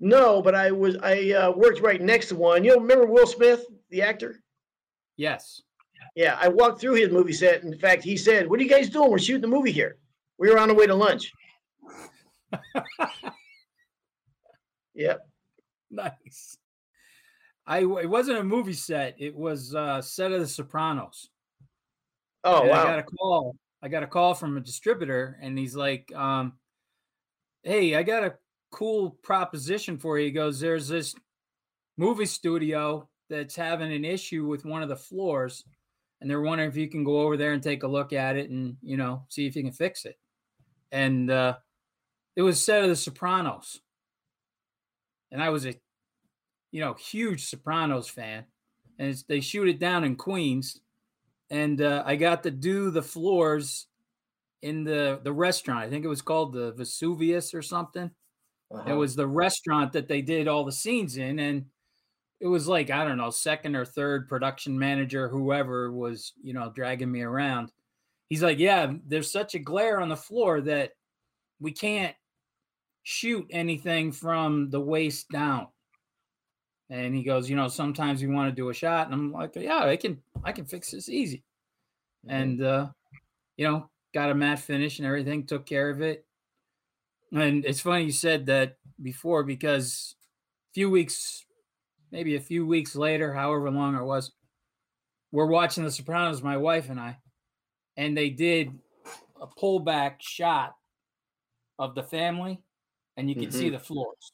[0.00, 2.64] No, but I was I uh, worked right next to one.
[2.64, 4.42] You know, remember Will Smith, the actor?
[5.16, 5.62] Yes.
[6.16, 7.62] Yeah, I walked through his movie set.
[7.62, 9.10] In fact, he said, "What are you guys doing?
[9.10, 9.98] We're shooting a movie here.
[10.38, 11.30] We were on the way to lunch."
[14.94, 15.26] Yep.
[15.94, 16.56] Nice.
[17.66, 19.14] I it wasn't a movie set.
[19.18, 21.28] It was a set of The Sopranos.
[22.44, 23.56] Oh And I got a call.
[23.82, 26.58] I got a call from a distributor, and he's like, um,
[27.62, 28.38] "Hey, I got a
[28.70, 31.14] cool proposition for you." He goes, "There's this
[31.96, 35.64] movie studio that's having an issue with one of the floors,
[36.20, 38.50] and they're wondering if you can go over there and take a look at it,
[38.50, 40.18] and you know, see if you can fix it."
[40.92, 41.58] And uh,
[42.36, 43.82] it was a set of The Sopranos,
[45.30, 45.74] and I was a,
[46.72, 48.46] you know, huge Sopranos fan,
[48.98, 50.80] and it's, they shoot it down in Queens
[51.50, 53.88] and uh, I got to do the floors
[54.62, 55.80] in the the restaurant.
[55.80, 58.10] I think it was called the Vesuvius or something.
[58.86, 58.94] It Uh-huh.
[58.94, 61.66] was the restaurant that they did all the scenes in, and
[62.40, 66.72] it was like I don't know, second or third production manager, whoever was you know
[66.72, 67.72] dragging me around.
[68.28, 70.92] He's like, "Yeah, there's such a glare on the floor that
[71.60, 72.16] we can't
[73.02, 75.68] shoot anything from the waist down."
[76.90, 79.54] And he goes, "You know, sometimes we want to do a shot," and I'm like,
[79.56, 81.44] "Yeah, I can, I can fix this easy."
[82.26, 82.30] Mhm.
[82.30, 82.88] and uh,
[83.56, 86.24] you know, got a matte finish and everything, took care of it.
[87.32, 90.14] And it's funny you said that before because
[90.70, 91.44] a few weeks,
[92.10, 94.32] maybe a few weeks later, however long it was,
[95.30, 97.18] we're watching The Sopranos, my wife and I,
[97.96, 98.78] and they did
[99.40, 100.76] a pullback shot
[101.78, 102.62] of the family,
[103.16, 103.74] and you could see mm-hmm.
[103.74, 104.32] the floors.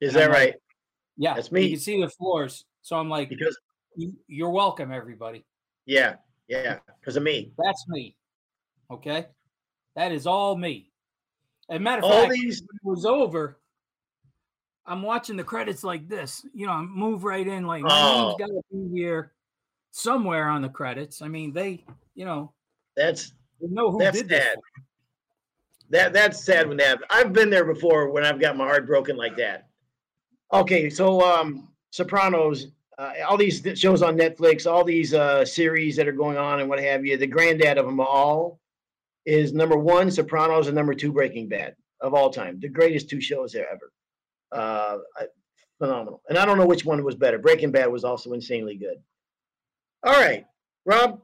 [0.00, 0.54] Is and that I'm like, right?
[1.16, 1.62] Yeah, That's me.
[1.62, 2.64] You can see the floors.
[2.82, 3.58] So I'm like, Because
[3.96, 5.44] "You- you're welcome, everybody.
[5.86, 6.16] yeah,
[6.48, 7.52] yeah, because of me.
[7.58, 8.16] That's me.
[8.90, 9.26] Okay.
[9.94, 10.90] That is all me.
[11.68, 13.58] As a matter of All fact, these when it was over,
[14.84, 16.46] I'm watching the credits like this.
[16.54, 18.28] You know, I move right in, like my Oh.
[18.28, 19.32] name's got to be here
[19.90, 21.22] somewhere on the credits.
[21.22, 22.52] I mean, they, you know,
[22.94, 24.56] that's know who That's did this.
[25.90, 27.06] That that's sad when that happens.
[27.10, 29.68] I've been there before when I've got my heart broken like that.
[30.52, 32.66] Okay, so um Sopranos,
[32.98, 36.68] uh, all these shows on Netflix, all these uh series that are going on and
[36.68, 38.60] what have you, the granddad of them all
[39.24, 42.58] is number one Sopranos and number two Breaking Bad of all time.
[42.60, 43.92] The greatest two shows there ever.
[44.52, 44.98] Uh
[45.78, 46.22] phenomenal.
[46.28, 47.38] And I don't know which one was better.
[47.38, 48.96] Breaking Bad was also insanely good.
[50.02, 50.46] All right,
[50.84, 51.20] Rob,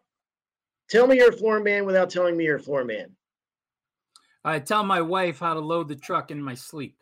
[0.91, 3.15] tell me you're a floor man without telling me you're a floor man.
[4.45, 6.97] I tell my wife how to load the truck in my sleep.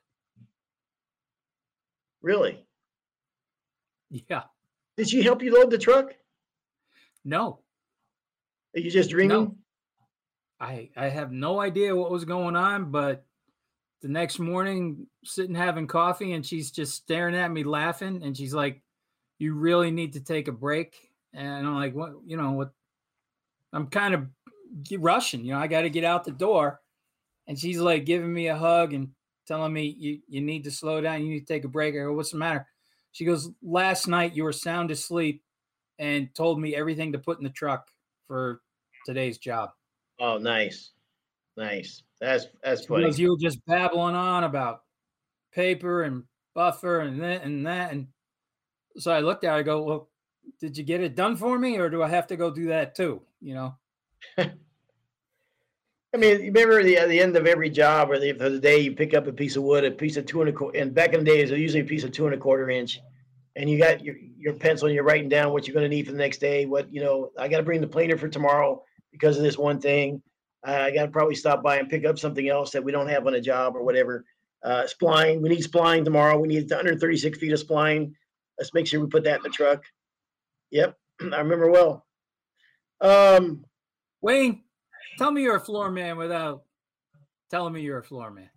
[2.22, 2.66] Really?
[4.10, 4.42] Yeah.
[4.96, 6.14] Did she help you load the truck?
[7.24, 7.60] No,
[8.74, 9.56] Are you just dreaming?
[10.58, 13.24] I I have no idea what was going on, but
[14.02, 18.54] the next morning, sitting having coffee, and she's just staring at me, laughing, and she's
[18.54, 18.82] like,
[19.38, 22.12] "You really need to take a break." And I'm like, "What?
[22.26, 22.72] You know what?"
[23.72, 24.28] I'm kind of
[24.98, 25.44] rushing.
[25.44, 26.80] You know, I got to get out the door,
[27.50, 29.10] and she's like giving me a hug and
[29.44, 31.24] telling me, "You you need to slow down.
[31.24, 32.68] You need to take a break." I go, "What's the matter?"
[33.10, 35.42] She goes, "Last night you were sound asleep,
[35.98, 37.90] and told me everything to put in the truck
[38.28, 38.62] for
[39.04, 39.72] today's job."
[40.20, 40.92] Oh, nice,
[41.56, 42.04] nice.
[42.20, 43.02] That's that's funny.
[43.02, 44.84] Because you were just babbling on about
[45.50, 46.22] paper and
[46.54, 47.90] buffer and that and that.
[47.90, 48.06] And
[48.96, 50.10] so I looked at her, I go, Well,
[50.60, 52.94] did you get it done for me or do I have to go do that
[52.94, 53.22] too?
[53.40, 53.78] You know?
[56.12, 58.80] I mean, you remember the, at the end of every job or the, the day,
[58.80, 60.92] you pick up a piece of wood, a piece of two and a quarter, and
[60.92, 63.00] back in the days, it was usually a piece of two and a quarter inch.
[63.56, 66.06] And you got your, your pencil and you're writing down what you're going to need
[66.06, 66.66] for the next day.
[66.66, 69.80] What, you know, I got to bring the planer for tomorrow because of this one
[69.80, 70.22] thing.
[70.66, 73.08] Uh, I got to probably stop by and pick up something else that we don't
[73.08, 74.24] have on a job or whatever.
[74.62, 76.38] Uh, spline, we need spline tomorrow.
[76.38, 78.12] We need 136 feet of spline.
[78.58, 79.84] Let's make sure we put that in the truck.
[80.70, 82.06] Yep, I remember well.
[83.00, 83.64] Um,
[84.20, 84.62] Wayne,
[85.20, 86.62] tell me you're a floor man without
[87.50, 88.48] telling me you're a floor man.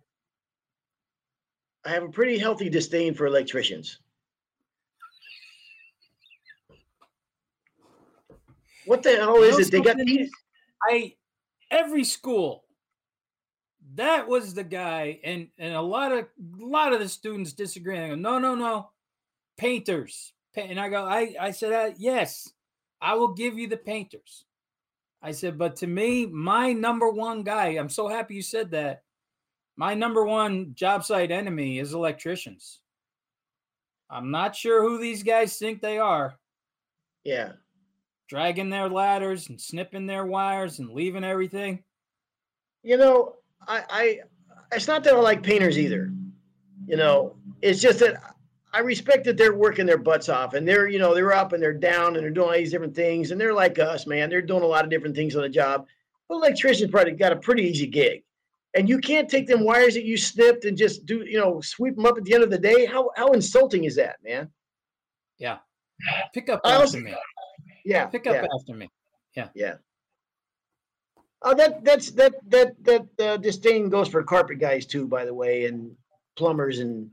[1.84, 3.98] I have a pretty healthy disdain for electricians.
[8.86, 9.70] What the hell is it?
[9.70, 10.30] They got these.
[10.82, 11.16] I
[11.70, 12.64] every school
[13.96, 16.24] that was the guy and and a lot of
[16.60, 18.90] a lot of the students disagree go, no no no
[19.56, 22.50] painters and i go i i said uh, yes
[23.00, 24.44] i will give you the painters
[25.24, 29.02] i said but to me my number one guy i'm so happy you said that
[29.76, 32.80] my number one job site enemy is electricians
[34.08, 36.38] i'm not sure who these guys think they are
[37.24, 37.52] yeah
[38.28, 41.82] dragging their ladders and snipping their wires and leaving everything?
[42.82, 44.20] You know, I, I
[44.72, 46.12] it's not that I like painters either.
[46.86, 48.33] You know, it's just that
[48.74, 51.62] I respect that they're working their butts off and they're, you know, they're up and
[51.62, 54.28] they're down and they're doing all these different things and they're like us, man.
[54.28, 55.86] They're doing a lot of different things on the job.
[56.28, 58.24] But electricians probably got a pretty easy gig.
[58.76, 61.94] And you can't take them wires that you snipped and just do, you know, sweep
[61.94, 62.84] them up at the end of the day.
[62.84, 64.50] How how insulting is that, man?
[65.38, 65.58] Yeah.
[66.32, 67.14] Pick up after me.
[67.84, 68.06] Yeah.
[68.06, 68.48] Pick up yeah.
[68.58, 68.90] after me.
[69.36, 69.48] Yeah.
[69.54, 69.74] Yeah.
[71.42, 75.34] Oh, that that's that that that uh, disdain goes for carpet guys too, by the
[75.34, 75.94] way, and
[76.36, 77.10] plumbers and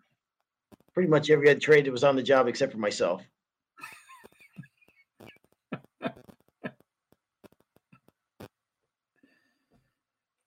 [0.93, 3.21] pretty much every other trade that was on the job except for myself.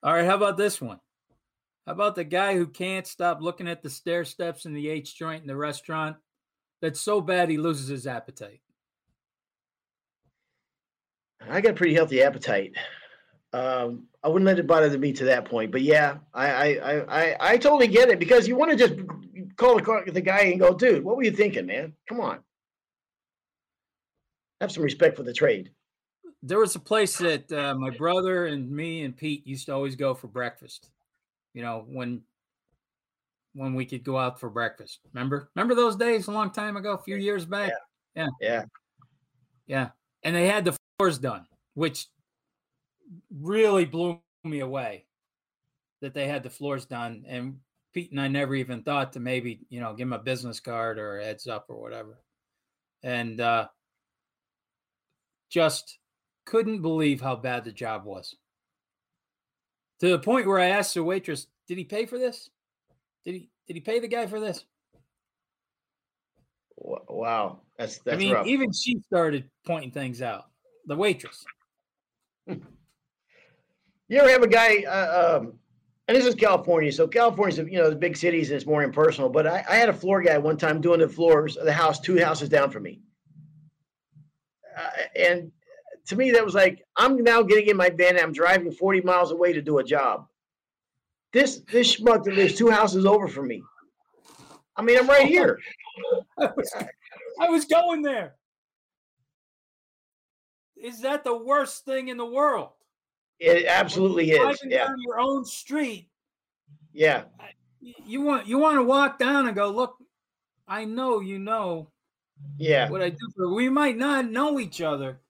[0.02, 1.00] All right, how about this one?
[1.87, 5.16] How about the guy who can't stop looking at the stair steps in the H
[5.16, 6.16] joint in the restaurant?
[6.83, 8.61] That's so bad he loses his appetite.
[11.40, 12.74] I got a pretty healthy appetite.
[13.54, 17.37] Um, I wouldn't let it bother me to that point, but yeah, I I I,
[17.52, 18.94] I totally get it because you want to just
[19.57, 21.93] call the, the guy and go, dude, what were you thinking, man?
[22.09, 22.40] Come on,
[24.61, 25.71] have some respect for the trade.
[26.43, 29.97] There was a place that uh, my brother and me and Pete used to always
[29.97, 30.90] go for breakfast.
[31.55, 32.23] You know when
[33.55, 35.01] when we could go out for breakfast.
[35.12, 35.49] Remember?
[35.55, 37.73] Remember those days a long time ago, a few years back?
[38.14, 38.27] Yeah.
[38.40, 38.49] Yeah.
[38.49, 38.64] Yeah.
[39.67, 39.88] yeah.
[40.23, 42.09] And they had the floors done, which
[43.31, 45.07] really blew me away
[46.01, 47.25] that they had the floors done.
[47.27, 47.61] And
[47.94, 50.98] Pete and I never even thought to maybe, you know, give him a business card
[50.98, 52.18] or a heads up or whatever.
[53.02, 53.68] And uh,
[55.48, 55.98] just
[56.44, 58.35] couldn't believe how bad the job was.
[60.00, 62.50] To the point where I asked the waitress, did he pay for this?
[63.24, 64.64] Did he did he pay the guy for this?
[66.76, 67.61] Wow.
[67.78, 68.46] That's that's I mean, rough.
[68.46, 70.46] even she started pointing things out
[70.87, 71.44] the waitress.
[74.07, 75.54] You ever have a guy, uh, um,
[76.07, 79.29] and this is California, so California's you know the big cities and it's more impersonal.
[79.29, 82.01] But I, I had a floor guy one time doing the floors of the house
[82.01, 83.01] two houses down from me,
[84.77, 85.53] uh, and
[86.07, 88.17] to me that was like I'm now getting in my van.
[88.17, 90.27] and I'm driving 40 miles away to do a job.
[91.33, 93.62] This this schmuck that lives two houses over from me.
[94.77, 95.61] I mean, I'm right here.
[96.38, 96.75] I was,
[97.40, 98.35] I was going there
[100.85, 102.71] is that the worst thing in the world?
[103.40, 104.61] It absolutely is.
[104.64, 104.87] Yeah.
[104.87, 106.09] Down your own street.
[106.92, 107.25] Yeah.
[107.81, 109.97] You want you want to walk down and go, look,
[110.66, 111.90] I know you know.
[112.57, 112.88] Yeah.
[112.90, 115.20] What I do for we might not know each other.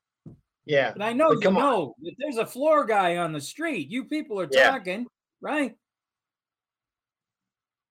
[0.64, 0.92] Yeah.
[0.92, 3.88] But I know but you know that there's a floor guy on the street.
[3.88, 4.70] You people are yeah.
[4.70, 5.06] talking,
[5.40, 5.74] right?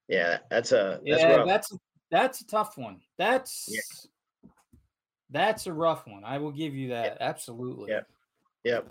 [0.08, 1.48] Yeah, that's a that's yeah, rough.
[1.48, 1.78] that's
[2.12, 3.00] that's a tough one.
[3.18, 4.50] That's yeah.
[5.30, 6.24] That's a rough one.
[6.24, 7.18] I will give you that.
[7.20, 7.90] Absolutely.
[7.90, 8.08] Yep.
[8.66, 8.88] Yep.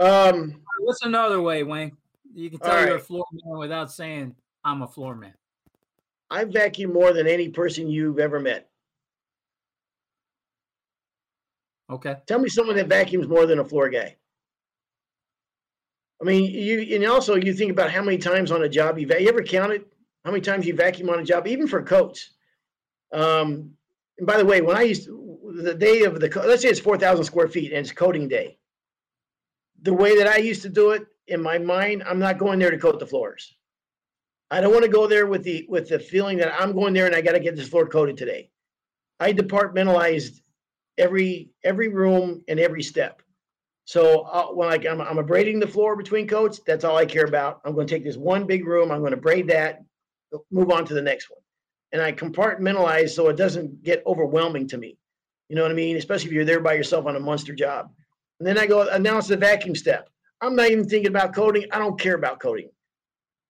[0.00, 1.96] Um, what's another way, Wayne?
[2.32, 4.34] You can tell All you're a floor man without saying
[4.64, 5.34] I'm a floor man.
[6.30, 8.68] I vacuum more than any person you've ever met.
[11.90, 12.16] Okay.
[12.26, 14.16] Tell me someone that vacuums more than a floor guy.
[16.20, 19.06] I mean, you and also you think about how many times on a job you
[19.06, 19.84] you ever counted
[20.24, 22.30] how many times you vacuum on a job, even for coats.
[23.12, 23.72] Um,
[24.18, 26.78] and by the way, when I used to, the day of the let's say it's
[26.78, 28.58] four thousand square feet and it's coating day.
[29.82, 32.70] The way that I used to do it in my mind, I'm not going there
[32.70, 33.56] to coat the floors.
[34.50, 37.06] I don't want to go there with the with the feeling that I'm going there
[37.06, 38.50] and I got to get this floor coated today.
[39.20, 40.40] I departmentalized
[40.98, 43.22] every every room and every step.
[43.84, 47.24] So uh, when like I'm, I'm abrading the floor between coats, that's all I care
[47.24, 47.60] about.
[47.64, 49.82] I'm going to take this one big room, I'm going to braid that,
[50.50, 51.40] move on to the next one,
[51.92, 54.96] and I compartmentalize so it doesn't get overwhelming to me.
[55.48, 55.96] You know what I mean?
[55.96, 57.90] Especially if you're there by yourself on a monster job.
[58.40, 60.08] And then I go announce the vacuum step.
[60.40, 61.66] I'm not even thinking about coating.
[61.70, 62.70] I don't care about coating.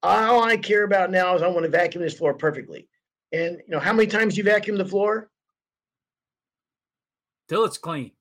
[0.03, 2.88] All I care about now is I want to vacuum this floor perfectly.
[3.33, 5.31] And you know how many times you vacuum the floor?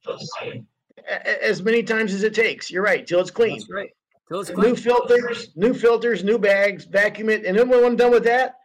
[0.02, 0.62] Till it's clean.
[1.00, 2.70] A- a- as many times as it takes.
[2.70, 3.58] You're right, till it's clean.
[3.58, 3.90] That's right.
[4.28, 8.12] Till it's New filters, new filters, new bags, vacuum it, and then when I'm done
[8.12, 8.56] with that,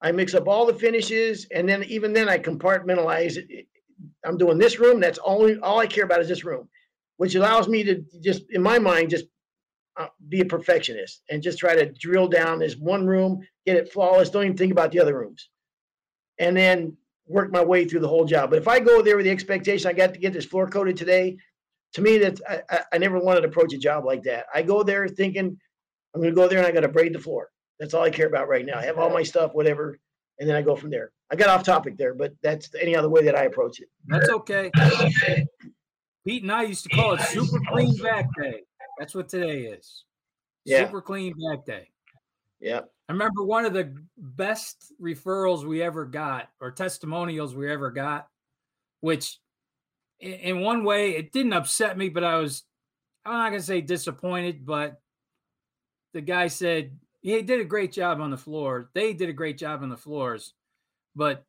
[0.00, 3.66] I mix up all the finishes, and then even then I compartmentalize it.
[4.24, 4.98] I'm doing this room.
[5.00, 6.68] That's only all I care about is this room,
[7.20, 9.26] which allows me to just, in my mind, just
[9.98, 13.92] uh, be a perfectionist and just try to drill down this one room, get it
[13.92, 14.30] flawless.
[14.30, 15.50] Don't even think about the other rooms,
[16.38, 18.48] and then work my way through the whole job.
[18.48, 20.96] But if I go there with the expectation I got to get this floor coated
[20.96, 21.36] today,
[21.92, 24.46] to me that's I, I, I never wanted to approach a job like that.
[24.54, 25.58] I go there thinking
[26.14, 27.50] I'm going to go there and I got to braid the floor.
[27.78, 28.78] That's all I care about right now.
[28.78, 29.98] I have all my stuff, whatever,
[30.38, 31.12] and then I go from there.
[31.30, 33.88] I got off topic there, but that's any other way that I approach it.
[34.06, 34.70] That's okay.
[36.26, 38.62] Pete and I used to call it super clean back day.
[38.98, 40.04] That's what today is.
[40.64, 40.84] Yeah.
[40.84, 41.88] Super clean back day.
[42.60, 42.80] Yeah.
[43.08, 48.28] I remember one of the best referrals we ever got or testimonials we ever got,
[49.00, 49.38] which
[50.20, 52.62] in one way it didn't upset me, but I was,
[53.24, 55.00] I'm not going to say disappointed, but
[56.12, 58.90] the guy said he did a great job on the floor.
[58.94, 60.52] They did a great job on the floors,
[61.16, 61.44] but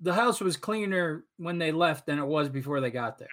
[0.00, 3.28] the house was cleaner when they left than it was before they got there.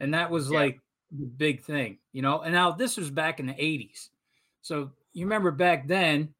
[0.00, 0.58] And that was Yeah.
[0.58, 2.42] like the big thing, you know.
[2.42, 4.10] And now this was back in the 80s.
[4.62, 6.34] So you remember back then,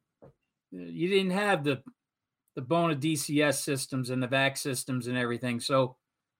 [0.71, 1.83] you didn't have the
[2.55, 5.59] the Bona DCS systems and the VAC systems and everything.
[5.59, 5.97] So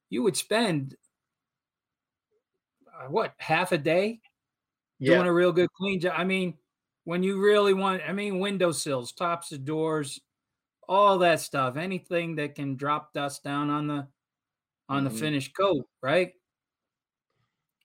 [0.10, 0.98] you would spend
[2.94, 4.22] uh, what half a day
[5.04, 6.14] doing a real good clean job.
[6.18, 6.58] I mean,
[7.06, 10.22] when you really want, I mean, windowsills, tops of doors,
[10.88, 14.08] all that stuff, anything that can drop dust down on the
[14.90, 15.20] on the mm-hmm.
[15.20, 16.32] finished coat, right?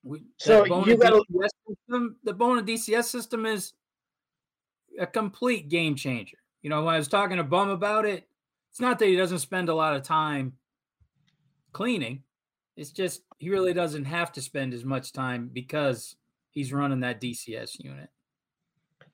[0.03, 0.97] We, So you
[1.67, 3.73] system, the Bona DCS system is
[4.99, 6.37] a complete game changer.
[6.61, 8.27] You know, when I was talking to Bum about it,
[8.71, 10.53] it's not that he doesn't spend a lot of time
[11.73, 12.23] cleaning.
[12.75, 16.15] It's just he really doesn't have to spend as much time because
[16.51, 18.09] he's running that DCS unit.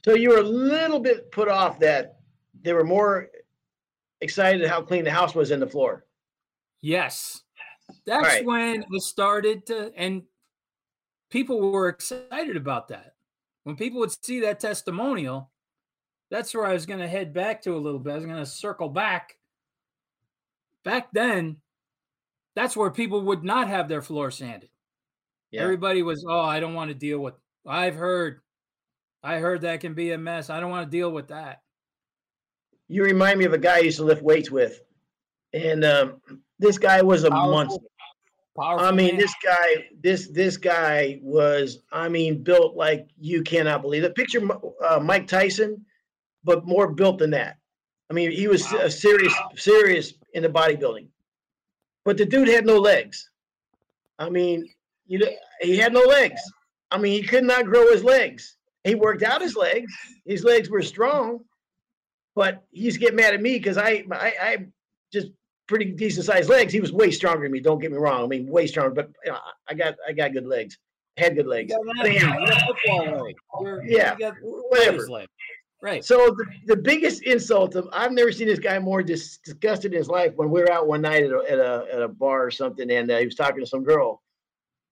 [0.05, 2.19] So you were a little bit put off that
[2.61, 3.29] there were more
[4.21, 6.05] excited how clean the house was in the floor.
[6.81, 7.41] Yes.
[8.05, 8.45] That's right.
[8.45, 10.23] when it started to, and
[11.29, 13.15] people were excited about that.
[13.63, 15.51] When people would see that testimonial,
[16.31, 18.11] that's where I was going to head back to a little bit.
[18.11, 19.35] I was going to circle back.
[20.85, 21.57] Back then,
[22.55, 24.69] that's where people would not have their floor sanded.
[25.51, 25.63] Yeah.
[25.63, 27.33] Everybody was, oh, I don't want to deal with.
[27.67, 28.41] I've heard,
[29.23, 30.49] I heard that can be a mess.
[30.49, 31.61] I don't want to deal with that.
[32.89, 34.81] You remind me of a guy I used to lift weights with.
[35.53, 36.21] And um,
[36.59, 37.51] this guy was a Powerful.
[37.51, 37.85] monster.
[38.57, 39.17] Powerful I mean, man.
[39.17, 44.15] this guy, this this guy was, I mean, built like you cannot believe it.
[44.15, 44.41] Picture
[44.85, 45.85] uh, Mike Tyson,
[46.43, 47.57] but more built than that.
[48.09, 48.79] I mean, he was Wow.
[48.81, 51.07] a serious, serious in the bodybuilding.
[52.05, 53.29] But the dude had no legs.
[54.17, 54.67] I mean,
[55.05, 55.29] you know,
[55.61, 56.41] he had no legs.
[56.91, 58.57] I mean, he could not grow his legs.
[58.83, 59.91] He worked out his legs.
[60.25, 61.39] His legs were strong,
[62.35, 64.57] but he used to get mad at me because I, I, I
[65.11, 65.27] just
[65.67, 66.73] pretty decent sized legs.
[66.73, 67.59] He was way stronger than me.
[67.59, 68.23] Don't get me wrong.
[68.23, 68.91] I mean, way stronger.
[68.91, 70.77] But you know, I got I got good legs.
[71.17, 71.71] Had good legs.
[71.71, 73.35] You got, an attitude, you got football leg.
[73.61, 73.85] You're-
[74.19, 75.07] Yeah, Whatever.
[75.81, 76.03] Right.
[76.03, 79.97] So the, the biggest insult of I've never seen this guy more dis- disgusted in
[79.97, 82.45] his life when we were out one night at a at a, at a bar
[82.45, 84.21] or something, and uh, he was talking to some girl.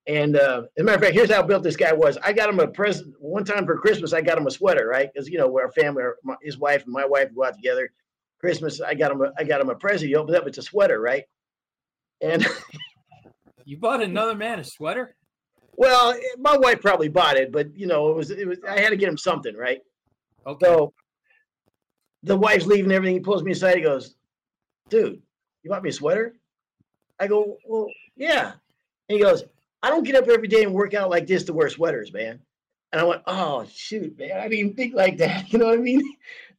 [0.08, 2.18] And uh, as a matter of fact, here's how built this guy was.
[2.24, 4.14] I got him a present one time for Christmas.
[4.14, 5.10] I got him a sweater, right?
[5.14, 6.04] Because you know a family.
[6.24, 7.92] My, his wife and my wife go out together.
[8.40, 9.22] Christmas, I got him.
[9.22, 10.10] A, I got him a present.
[10.10, 11.24] He opens up, it's a sweater, right?
[12.22, 12.46] And
[13.68, 15.14] You bought another man a sweater?
[15.76, 18.80] Well, eh, my wife probably bought it, but you know, it was it was I
[18.80, 19.82] had to get him something, right?
[20.48, 20.66] Okay.
[20.66, 20.94] So
[22.24, 23.16] the wife's leaving everything.
[23.16, 23.76] He pulls me aside.
[23.76, 24.16] He goes,
[24.90, 25.22] "Dude,
[25.64, 26.38] you bought me a sweater?"
[27.20, 28.54] I go, "Well, yeah."
[29.10, 29.44] And he goes,
[29.84, 32.40] "I don't get up every day and work out like this to wear sweaters, man."
[32.92, 34.32] And I went, "Oh shoot, man!
[34.40, 35.48] I didn't think like that.
[35.52, 36.02] You know what I mean?"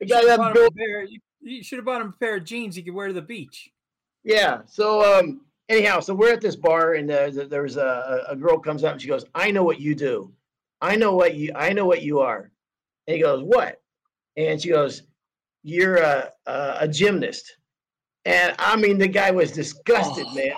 [0.01, 2.37] The You guy that built, a pair- you, you should have bought him a pair
[2.37, 3.71] of jeans he could wear to the beach.
[4.25, 4.63] yeah.
[4.67, 8.59] So um, anyhow, so we're at this bar, and uh, th- there's a, a girl
[8.59, 10.33] comes up and she goes, "I know what you do.
[10.81, 11.53] I know what you.
[11.57, 12.51] I know what you are."
[13.07, 13.81] And he goes, "What?"
[14.37, 15.03] And she goes,
[15.65, 17.57] "You're a a, a gymnast."
[18.25, 20.35] And I mean, the guy was disgusted, Oh.
[20.35, 20.53] man,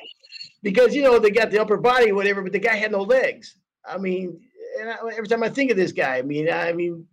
[0.63, 3.57] because you know they got the upper body, whatever, but the guy had no legs.
[3.85, 4.41] I mean,
[4.79, 7.07] and I, every time I think of this guy, I mean, I mean,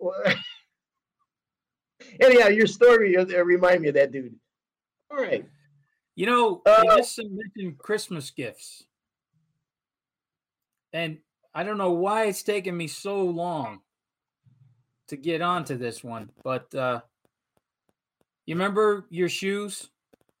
[2.20, 4.34] anyhow, your story uh, remind me of that dude.
[5.10, 5.44] All right.
[6.14, 8.84] You know, Uh, you just mentioned Christmas gifts.
[10.92, 11.18] And
[11.54, 13.80] I don't know why it's taken me so long
[15.08, 17.00] to get onto this one, but uh
[18.46, 19.90] you remember your shoes?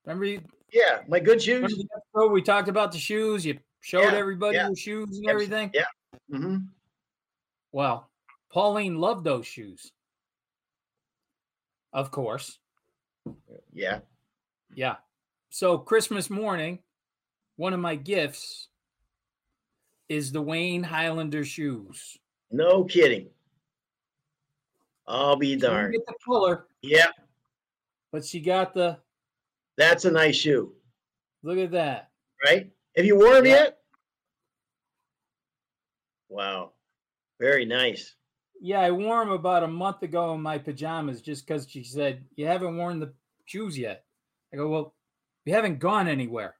[0.04, 0.40] Remember, you,
[0.76, 1.72] Yeah, my good shoes.
[1.96, 3.46] episode we talked about the shoes?
[3.46, 4.66] You showed Yeah, everybody yeah.
[4.66, 5.70] your shoes and everything?
[5.72, 5.86] yeah.
[6.30, 6.56] Mm-hmm.
[7.72, 8.10] Well,
[8.52, 9.90] Pauline loved those shoes.
[11.94, 12.58] Of course.
[13.72, 14.00] Yeah.
[14.74, 14.96] Yeah.
[15.48, 16.80] So Christmas morning,
[17.56, 18.68] one of my gifts
[20.10, 22.18] is the Wayne Highlander shoes.
[22.50, 23.28] No kidding.
[25.06, 25.92] I'll be She didn't darned.
[25.94, 27.06] get the color, Yeah,
[28.12, 28.98] but she got the
[29.76, 30.74] that's a nice shoe,
[31.42, 32.10] look at that.
[32.44, 32.70] right?
[32.96, 33.52] Have you worn them Yeah.
[33.52, 33.78] yet?
[36.28, 36.72] Wow.
[37.38, 38.14] Very nice.
[38.60, 42.24] Yeah, I wore them about a month ago in my pajamas just because she said,
[42.36, 43.12] You haven't worn the
[43.44, 44.04] shoes yet.
[44.52, 44.94] I go, Well,
[45.44, 46.56] we haven't gone anywhere.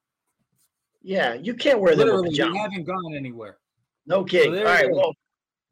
[1.02, 3.58] Yeah, you can't wear them with Literally, we haven't gone anywhere.
[4.06, 4.52] No kidding.
[4.52, 4.90] there All right.
[4.90, 5.14] Well,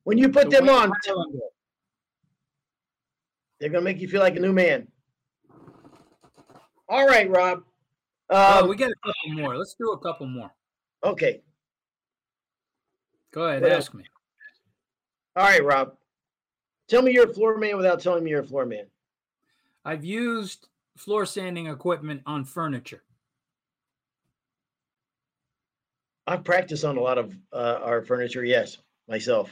[0.05, 0.90] when you put The them on,
[3.61, 4.88] they're gonna make you feel like a new man.
[6.95, 7.64] All right, Rob.
[8.30, 9.57] Oh, Um, we got a couple more.
[9.57, 10.53] Let's do a couple more.
[11.03, 11.42] okay.
[13.32, 14.05] Go ahead, What ask me.
[15.34, 15.97] All right, Rob.
[16.86, 18.86] Tell me you're a floor man without telling me you're a floor man.
[19.84, 23.03] I've used floor sanding equipment on furniture.
[26.28, 28.45] I've practiced on a lot of uh, our furniture.
[28.45, 28.78] Yes,
[29.09, 29.51] myself.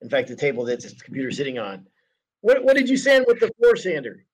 [0.00, 1.88] In fact, the table that this computer sitting on.
[2.40, 4.24] What What did you sand with the floor sander?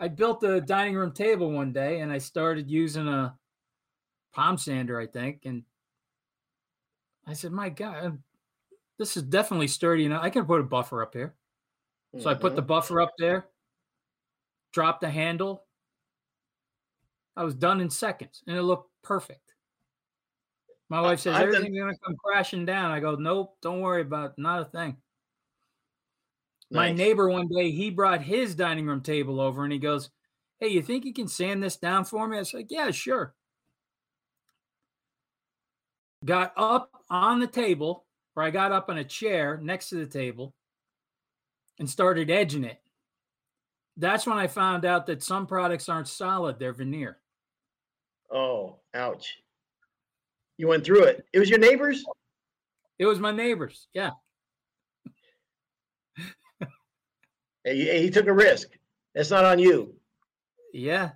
[0.00, 3.38] I built a dining room table one day and I started using a
[4.32, 5.44] palm sander, I think.
[5.44, 5.64] And
[7.26, 8.22] I said, My God,
[8.98, 10.22] this is definitely sturdy enough.
[10.24, 11.36] I can put a buffer up here.
[12.18, 12.66] So I put the Mhm.
[12.66, 13.50] buffer up there,
[14.72, 15.66] dropped the handle.
[17.36, 19.54] I was done in seconds and it looked perfect.
[20.88, 22.90] My wife says, Everything's going to come crashing down.
[22.90, 24.38] I go, Nope, don't worry about it.
[24.38, 24.96] Not a thing.
[26.70, 26.98] My Nice.
[26.98, 30.10] neighbor one day, he brought his dining room table over and he goes,
[30.60, 32.36] Hey, you think you can sand this down for me?
[32.36, 33.34] I was like, Yeah, sure.
[36.24, 38.04] Got up on the table,
[38.36, 40.54] or I got up on a chair next to the table
[41.78, 42.78] and started edging it.
[43.96, 47.18] That's when I found out that some products aren't solid, they're veneer.
[48.30, 49.38] Oh, ouch.
[50.58, 51.26] You went through it.
[51.32, 52.04] It was your neighbors?
[52.98, 53.88] It was my neighbors.
[53.94, 54.10] Yeah.
[57.64, 58.68] He, he took a risk.
[59.14, 59.94] That's not on you.
[60.72, 61.10] Yeah.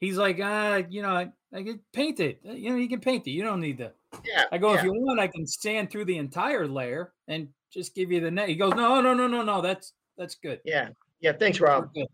[0.00, 2.40] He's like, uh, you know, I, I can paint it.
[2.48, 3.30] Uh, You know, you can paint it.
[3.30, 3.92] You don't need to.
[4.24, 4.44] Yeah.
[4.52, 4.78] I go, yeah.
[4.78, 8.30] if you want, I can sand through the entire layer and just give you the
[8.30, 8.48] net.
[8.48, 9.60] He goes, no, no, no, no, no.
[9.60, 10.60] That's that's good.
[10.64, 10.90] Yeah.
[11.20, 11.32] Yeah.
[11.32, 11.92] Thanks, Rob.
[11.94, 12.06] good."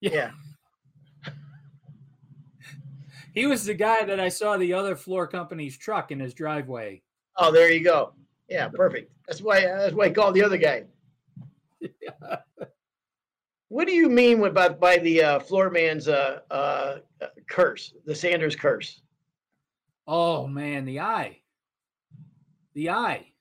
[0.00, 0.30] Yeah.
[3.34, 7.02] He was the guy that I saw the other floor company's truck in his driveway.
[7.36, 8.14] Oh, there you go.
[8.48, 8.68] Yeah.
[8.68, 9.12] Perfect.
[9.26, 9.60] That's why.
[9.60, 10.84] That's why I called the other guy.
[13.68, 18.14] What do you mean by, by the uh, floor man's uh, uh, uh, curse, the
[18.14, 19.00] Sanders curse?
[20.06, 21.40] Oh man, the eye.
[22.74, 23.32] The eye.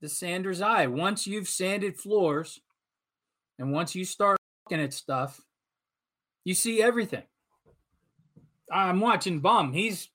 [0.00, 0.86] The sander's eye.
[0.86, 2.60] Once you've sanded floors
[3.58, 5.40] and once you start looking at stuff,
[6.44, 7.24] you see everything.
[8.70, 9.72] I'm watching Bum.
[9.72, 10.08] He's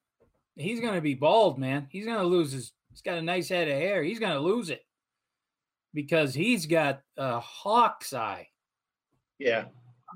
[0.55, 1.88] he's gonna be bald, man.
[1.89, 4.03] He's gonna lose his he's got a nice head of hair.
[4.03, 4.84] He's gonna lose it
[5.94, 8.48] because he's got a hawk's eye.
[9.38, 9.66] Yeah.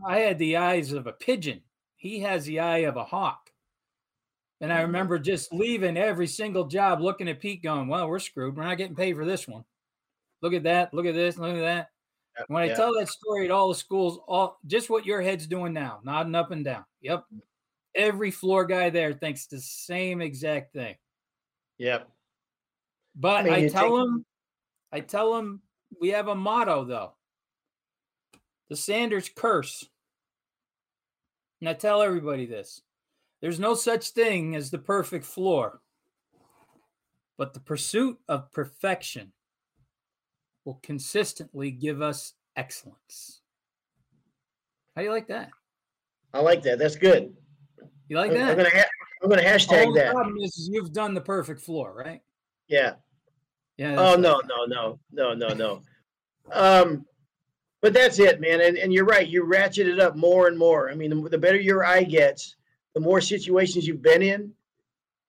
[0.08, 1.62] I had the eyes of a pigeon.
[1.98, 3.52] He has the eye of a hawk.
[4.62, 4.86] And I Mhm.
[4.88, 8.56] remember just leaving every single job looking at Pete going, Well, we're screwed.
[8.56, 9.66] We're not getting paid for this one.
[10.42, 10.94] Look at that.
[10.94, 11.38] Look at this.
[11.38, 11.90] Look at that.
[12.48, 12.76] When I yeah.
[12.76, 16.34] tell that story at all the schools, all just what your head's doing now, nodding
[16.36, 16.84] up and down.
[17.02, 17.26] Yep.
[17.96, 20.96] Every floor guy there thinks the same exact thing.
[21.78, 22.10] Yep.
[23.16, 24.26] But I mean, I, tell take- them,
[24.94, 25.62] I tell them
[26.00, 27.14] we have a motto though.
[28.70, 29.90] The Sanders curse.
[31.60, 32.82] And I tell everybody this.
[33.42, 35.82] There's no such thing as the perfect floor.
[37.38, 39.34] But the pursuit of perfection
[40.64, 43.42] will consistently give us excellence.
[44.96, 45.50] How do you like that?
[46.34, 46.78] I like that.
[46.78, 47.34] That's good.
[48.08, 48.52] You like that?
[48.52, 48.90] I'm gonna ha-
[49.24, 50.14] I'm gonna hashtag the that.
[50.14, 52.22] problem is, is you've done the perfect floor, right?
[52.68, 52.94] Yeah.
[53.78, 53.96] Yeah.
[53.98, 55.82] Oh no, no, no, no, no, no.
[56.52, 57.06] Um,
[57.82, 58.62] but that's it, man.
[58.62, 59.28] And and you're right.
[59.28, 60.90] You ratchet it up more and more.
[60.90, 62.56] I mean, the, the better your eye gets,
[62.94, 64.54] the more situations you've been in,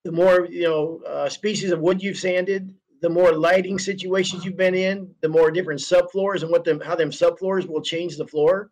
[0.04, 4.56] the more you know uh, species of wood you've sanded, the more lighting situations you've
[4.56, 8.26] been in, the more different subfloors and what them how them subfloors will change the
[8.26, 8.70] floor.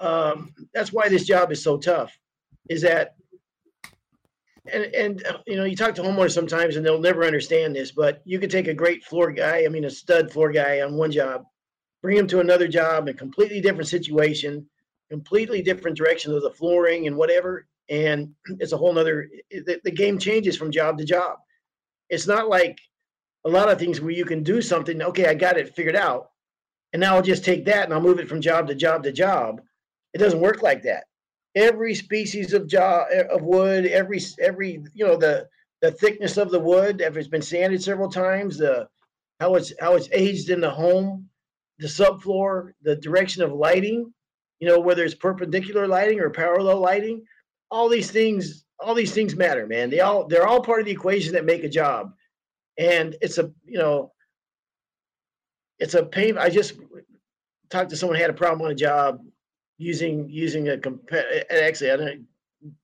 [0.00, 2.18] Um, that's why this job is so tough.
[2.68, 3.16] Is that
[4.72, 8.22] and and you know you talk to homeowners sometimes and they'll never understand this but
[8.24, 11.10] you could take a great floor guy i mean a stud floor guy on one
[11.10, 11.44] job
[12.02, 14.66] bring him to another job a completely different situation
[15.10, 19.90] completely different direction of the flooring and whatever and it's a whole nother the, the
[19.90, 21.38] game changes from job to job.
[22.08, 22.80] It's not like
[23.44, 26.30] a lot of things where you can do something okay i got it figured out
[26.92, 29.12] and now i'll just take that and i'll move it from job to job to
[29.12, 29.60] job.
[30.12, 31.04] It doesn't work like that
[31.54, 35.48] every species of job eh, of wood, every every you know the
[35.82, 38.88] the thickness of the wood, if it's been sanded several times, the
[39.40, 41.28] how it's how it's aged in the home,
[41.78, 44.12] the subfloor, the direction of lighting,
[44.60, 47.22] you know whether it's perpendicular lighting or parallel lighting,
[47.70, 49.90] all these things all these things matter, man.
[49.90, 52.12] They all they're all part of the equation that make a job,
[52.78, 54.12] and it's a you know
[55.78, 56.38] it's a pain.
[56.38, 56.74] I just
[57.70, 59.20] talked to someone who had a problem on a job
[59.80, 61.10] using using a comp-
[61.50, 62.26] actually I don't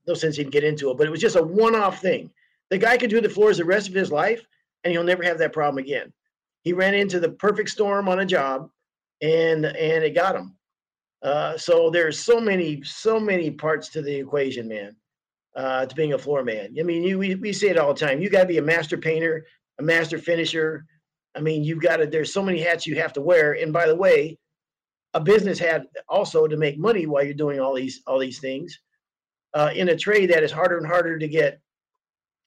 [0.07, 2.31] no sense even get into it, but it was just a one-off thing.
[2.71, 4.41] The guy could do the floors the rest of his life,
[4.83, 6.11] and he'll never have that problem again.
[6.63, 8.69] He ran into the perfect storm on a job,
[9.21, 10.55] and and it got him.
[11.21, 14.95] Uh, so there's so many so many parts to the equation, man.
[15.55, 16.75] Uh, to being a floor man.
[16.79, 18.21] I mean, you we, we say it all the time.
[18.21, 19.45] You got to be a master painter,
[19.79, 20.85] a master finisher.
[21.35, 22.05] I mean, you've got to.
[22.05, 23.53] There's so many hats you have to wear.
[23.53, 24.37] And by the way,
[25.13, 28.79] a business had also to make money while you're doing all these all these things
[29.53, 31.59] uh, in a trade that is harder and harder to get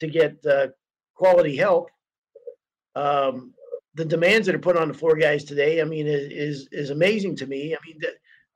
[0.01, 0.69] to get uh,
[1.15, 1.91] quality help.
[2.95, 3.53] Um,
[3.95, 6.91] the demands that are put on the floor guys today, I mean, is is, is
[6.91, 7.75] amazing to me.
[7.75, 8.01] I mean,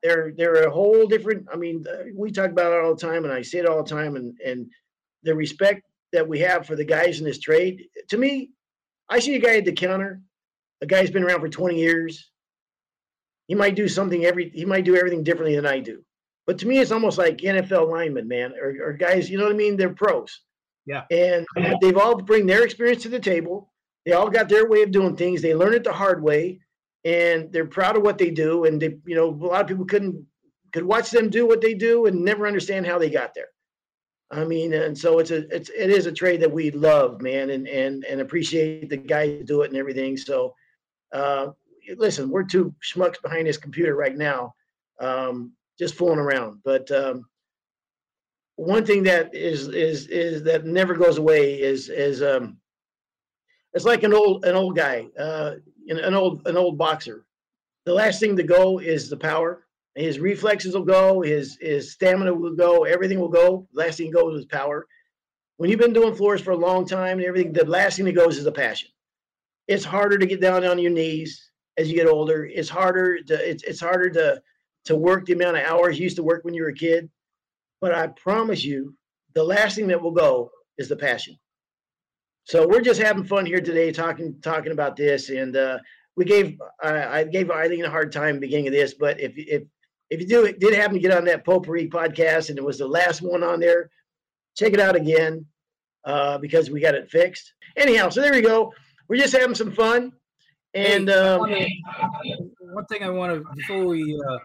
[0.03, 1.47] they're they're a whole different.
[1.53, 1.85] I mean,
[2.15, 4.39] we talk about it all the time, and I say it all the time, and
[4.45, 4.67] and
[5.23, 5.83] the respect
[6.13, 7.85] that we have for the guys in this trade.
[8.09, 8.51] To me,
[9.09, 10.21] I see a guy at the counter,
[10.81, 12.31] a guy's been around for 20 years.
[13.49, 14.51] He might do something every.
[14.55, 16.03] He might do everything differently than I do.
[16.47, 19.31] But to me, it's almost like NFL linemen, man, or, or guys.
[19.31, 19.77] You know what I mean?
[19.77, 20.41] They're pros.
[20.87, 21.05] Yeah.
[21.11, 21.47] And
[21.81, 23.73] they've all bring their experience to the table.
[24.05, 25.41] They all got their way of doing things.
[25.41, 26.61] They learn it the hard way,
[27.05, 28.65] and they're proud of what they do.
[28.65, 30.27] And they, you know, a lot of people couldn't
[30.73, 33.47] could watch them do what they do and never understand how they got there.
[34.31, 37.51] I mean, and so it's a it's it is a trade that we love, man,
[37.51, 40.17] and and and appreciate the guys do it and everything.
[40.17, 40.55] So,
[41.13, 41.49] uh,
[41.97, 44.55] listen, we're two schmucks behind this computer right now,
[45.01, 46.61] um, just fooling around.
[46.65, 47.27] But um,
[48.57, 52.59] one thing that is is is that never goes away is is um,
[53.73, 55.55] it's like an old an old guy, uh,
[55.89, 57.27] an old an old boxer.
[57.85, 59.67] The last thing to go is the power.
[59.95, 61.23] His reflexes will go.
[61.23, 62.85] His his stamina will go.
[62.85, 63.69] Everything will go.
[63.73, 64.87] Last thing goes is power.
[65.57, 68.13] When you've been doing floors for a long time and everything, the last thing that
[68.13, 68.89] goes is the passion.
[69.69, 72.47] It's harder to get down on your knees as you get older.
[72.47, 74.43] It's harder to it's it's harder to
[74.87, 77.09] to work the amount of hours you used to work when you were a kid.
[77.81, 78.95] But I promise you,
[79.35, 81.39] the last thing that will go is the passion.
[82.45, 85.79] So we're just having fun here today, talking talking about this, and uh,
[86.17, 89.63] we gave I I gave Eileen a hard time beginning of this, but if if
[90.11, 92.87] if you do did happen to get on that potpourri podcast and it was the
[92.87, 93.91] last one on there,
[94.57, 95.47] check it out again
[96.05, 97.55] uh, because we got it fixed.
[97.77, 98.73] Anyhow, so there we go.
[99.09, 100.13] We're just having some fun,
[100.75, 101.67] and Hey, um, wanna-
[102.73, 104.39] one thing I want to before we uh,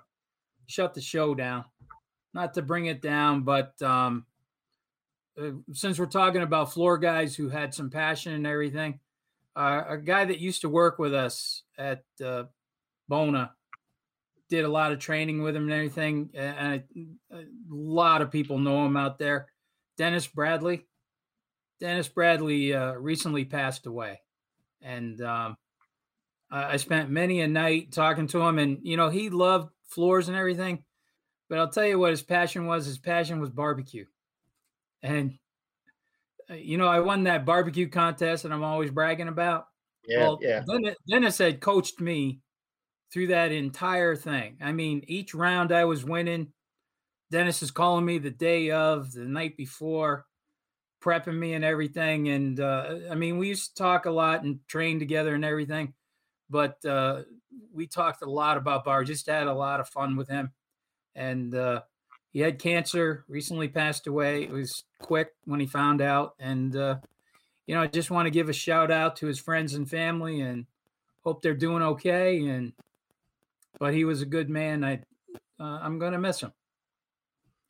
[0.67, 1.65] shut the show down,
[2.33, 4.25] not to bring it down, but um,
[5.41, 8.99] uh, since we're talking about floor guys who had some passion and everything,
[9.55, 12.43] uh, a guy that used to work with us at uh,
[13.07, 13.51] Bona
[14.49, 16.83] did a lot of training with him and everything, a- and
[17.31, 19.47] I, a lot of people know him out there.
[19.97, 20.85] Dennis Bradley.
[21.79, 24.19] Dennis Bradley uh, recently passed away,
[24.81, 25.55] and um,
[26.51, 30.27] I I spent many a night talking to him, and you know he loved floors
[30.27, 30.83] and everything.
[31.49, 32.85] But I'll tell you what his passion was.
[32.85, 34.05] His passion was barbecue,
[35.01, 35.37] and
[36.49, 39.67] uh, you know I won that barbecue contest and I'm always bragging about.
[40.07, 40.63] Yeah, well, yeah.
[40.67, 42.41] Dennis, Dennis had coached me
[43.11, 44.57] through that entire thing.
[44.61, 46.51] I mean, each round I was winning,
[47.31, 50.25] Dennis is calling me the day of, the night before,
[51.01, 52.29] prepping me and everything.
[52.29, 55.93] And uh, I mean, we used to talk a lot and train together and everything,
[56.49, 57.23] but uh,
[57.73, 59.03] we talked a lot about bar.
[59.03, 60.51] Just had a lot of fun with him,
[61.15, 61.81] and uh,
[62.31, 63.25] he had cancer.
[63.27, 64.43] Recently passed away.
[64.43, 66.99] It was quick when he found out, and uh,
[67.67, 70.41] you know, I just want to give a shout out to his friends and family,
[70.41, 70.65] and
[71.23, 72.45] hope they're doing okay.
[72.47, 72.73] And
[73.79, 74.83] but he was a good man.
[74.83, 75.03] I
[75.59, 76.53] uh, I'm gonna miss him.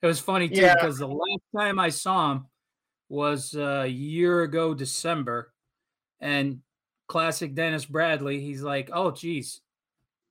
[0.01, 0.75] It was funny too Yeah.
[0.75, 2.47] because the last time I saw him
[3.09, 5.53] was uh, a year ago December,
[6.21, 6.61] and
[7.09, 8.39] classic Dennis Bradley.
[8.39, 9.59] He's like, "Oh, geez,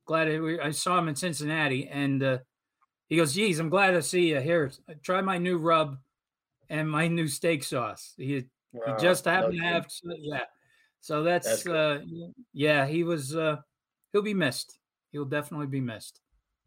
[0.06, 2.38] glad I, I saw him in Cincinnati," and uh,
[3.10, 4.72] he goes, "Geez, I'm glad to see you here.
[5.02, 5.98] Try my new rub
[6.70, 10.44] and my new steak sauce." He he just happened to have yeah.
[11.00, 12.00] So that's, That's uh
[12.52, 13.56] yeah, he was uh
[14.12, 14.78] he'll be missed.
[15.12, 16.20] He'll definitely be missed.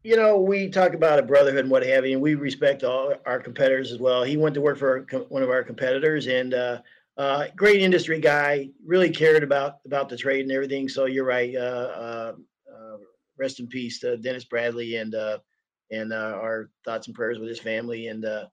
[0.03, 3.13] you know, we talk about a brotherhood and what have you, and we respect all
[3.25, 4.23] our competitors as well.
[4.23, 6.81] He went to work for one of our competitors, and uh,
[7.17, 8.69] uh, great industry guy.
[8.85, 10.89] Really cared about about the trade and everything.
[10.89, 11.55] So you're right.
[11.55, 12.33] Uh, uh,
[12.73, 12.97] uh,
[13.37, 15.39] rest in peace to Dennis Bradley, and uh,
[15.91, 18.07] and uh, our thoughts and prayers with his family.
[18.07, 18.45] And uh,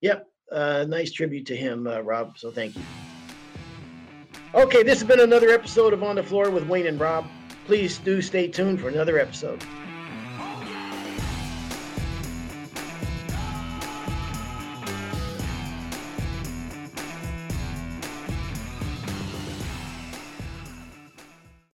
[0.00, 2.38] yep, uh, nice tribute to him, Rob.
[2.38, 2.82] So thank you.
[4.54, 7.26] Okay, this has been another episode of On the Floor with Wayne and Rob.
[7.66, 9.64] Please do stay tuned for another episode.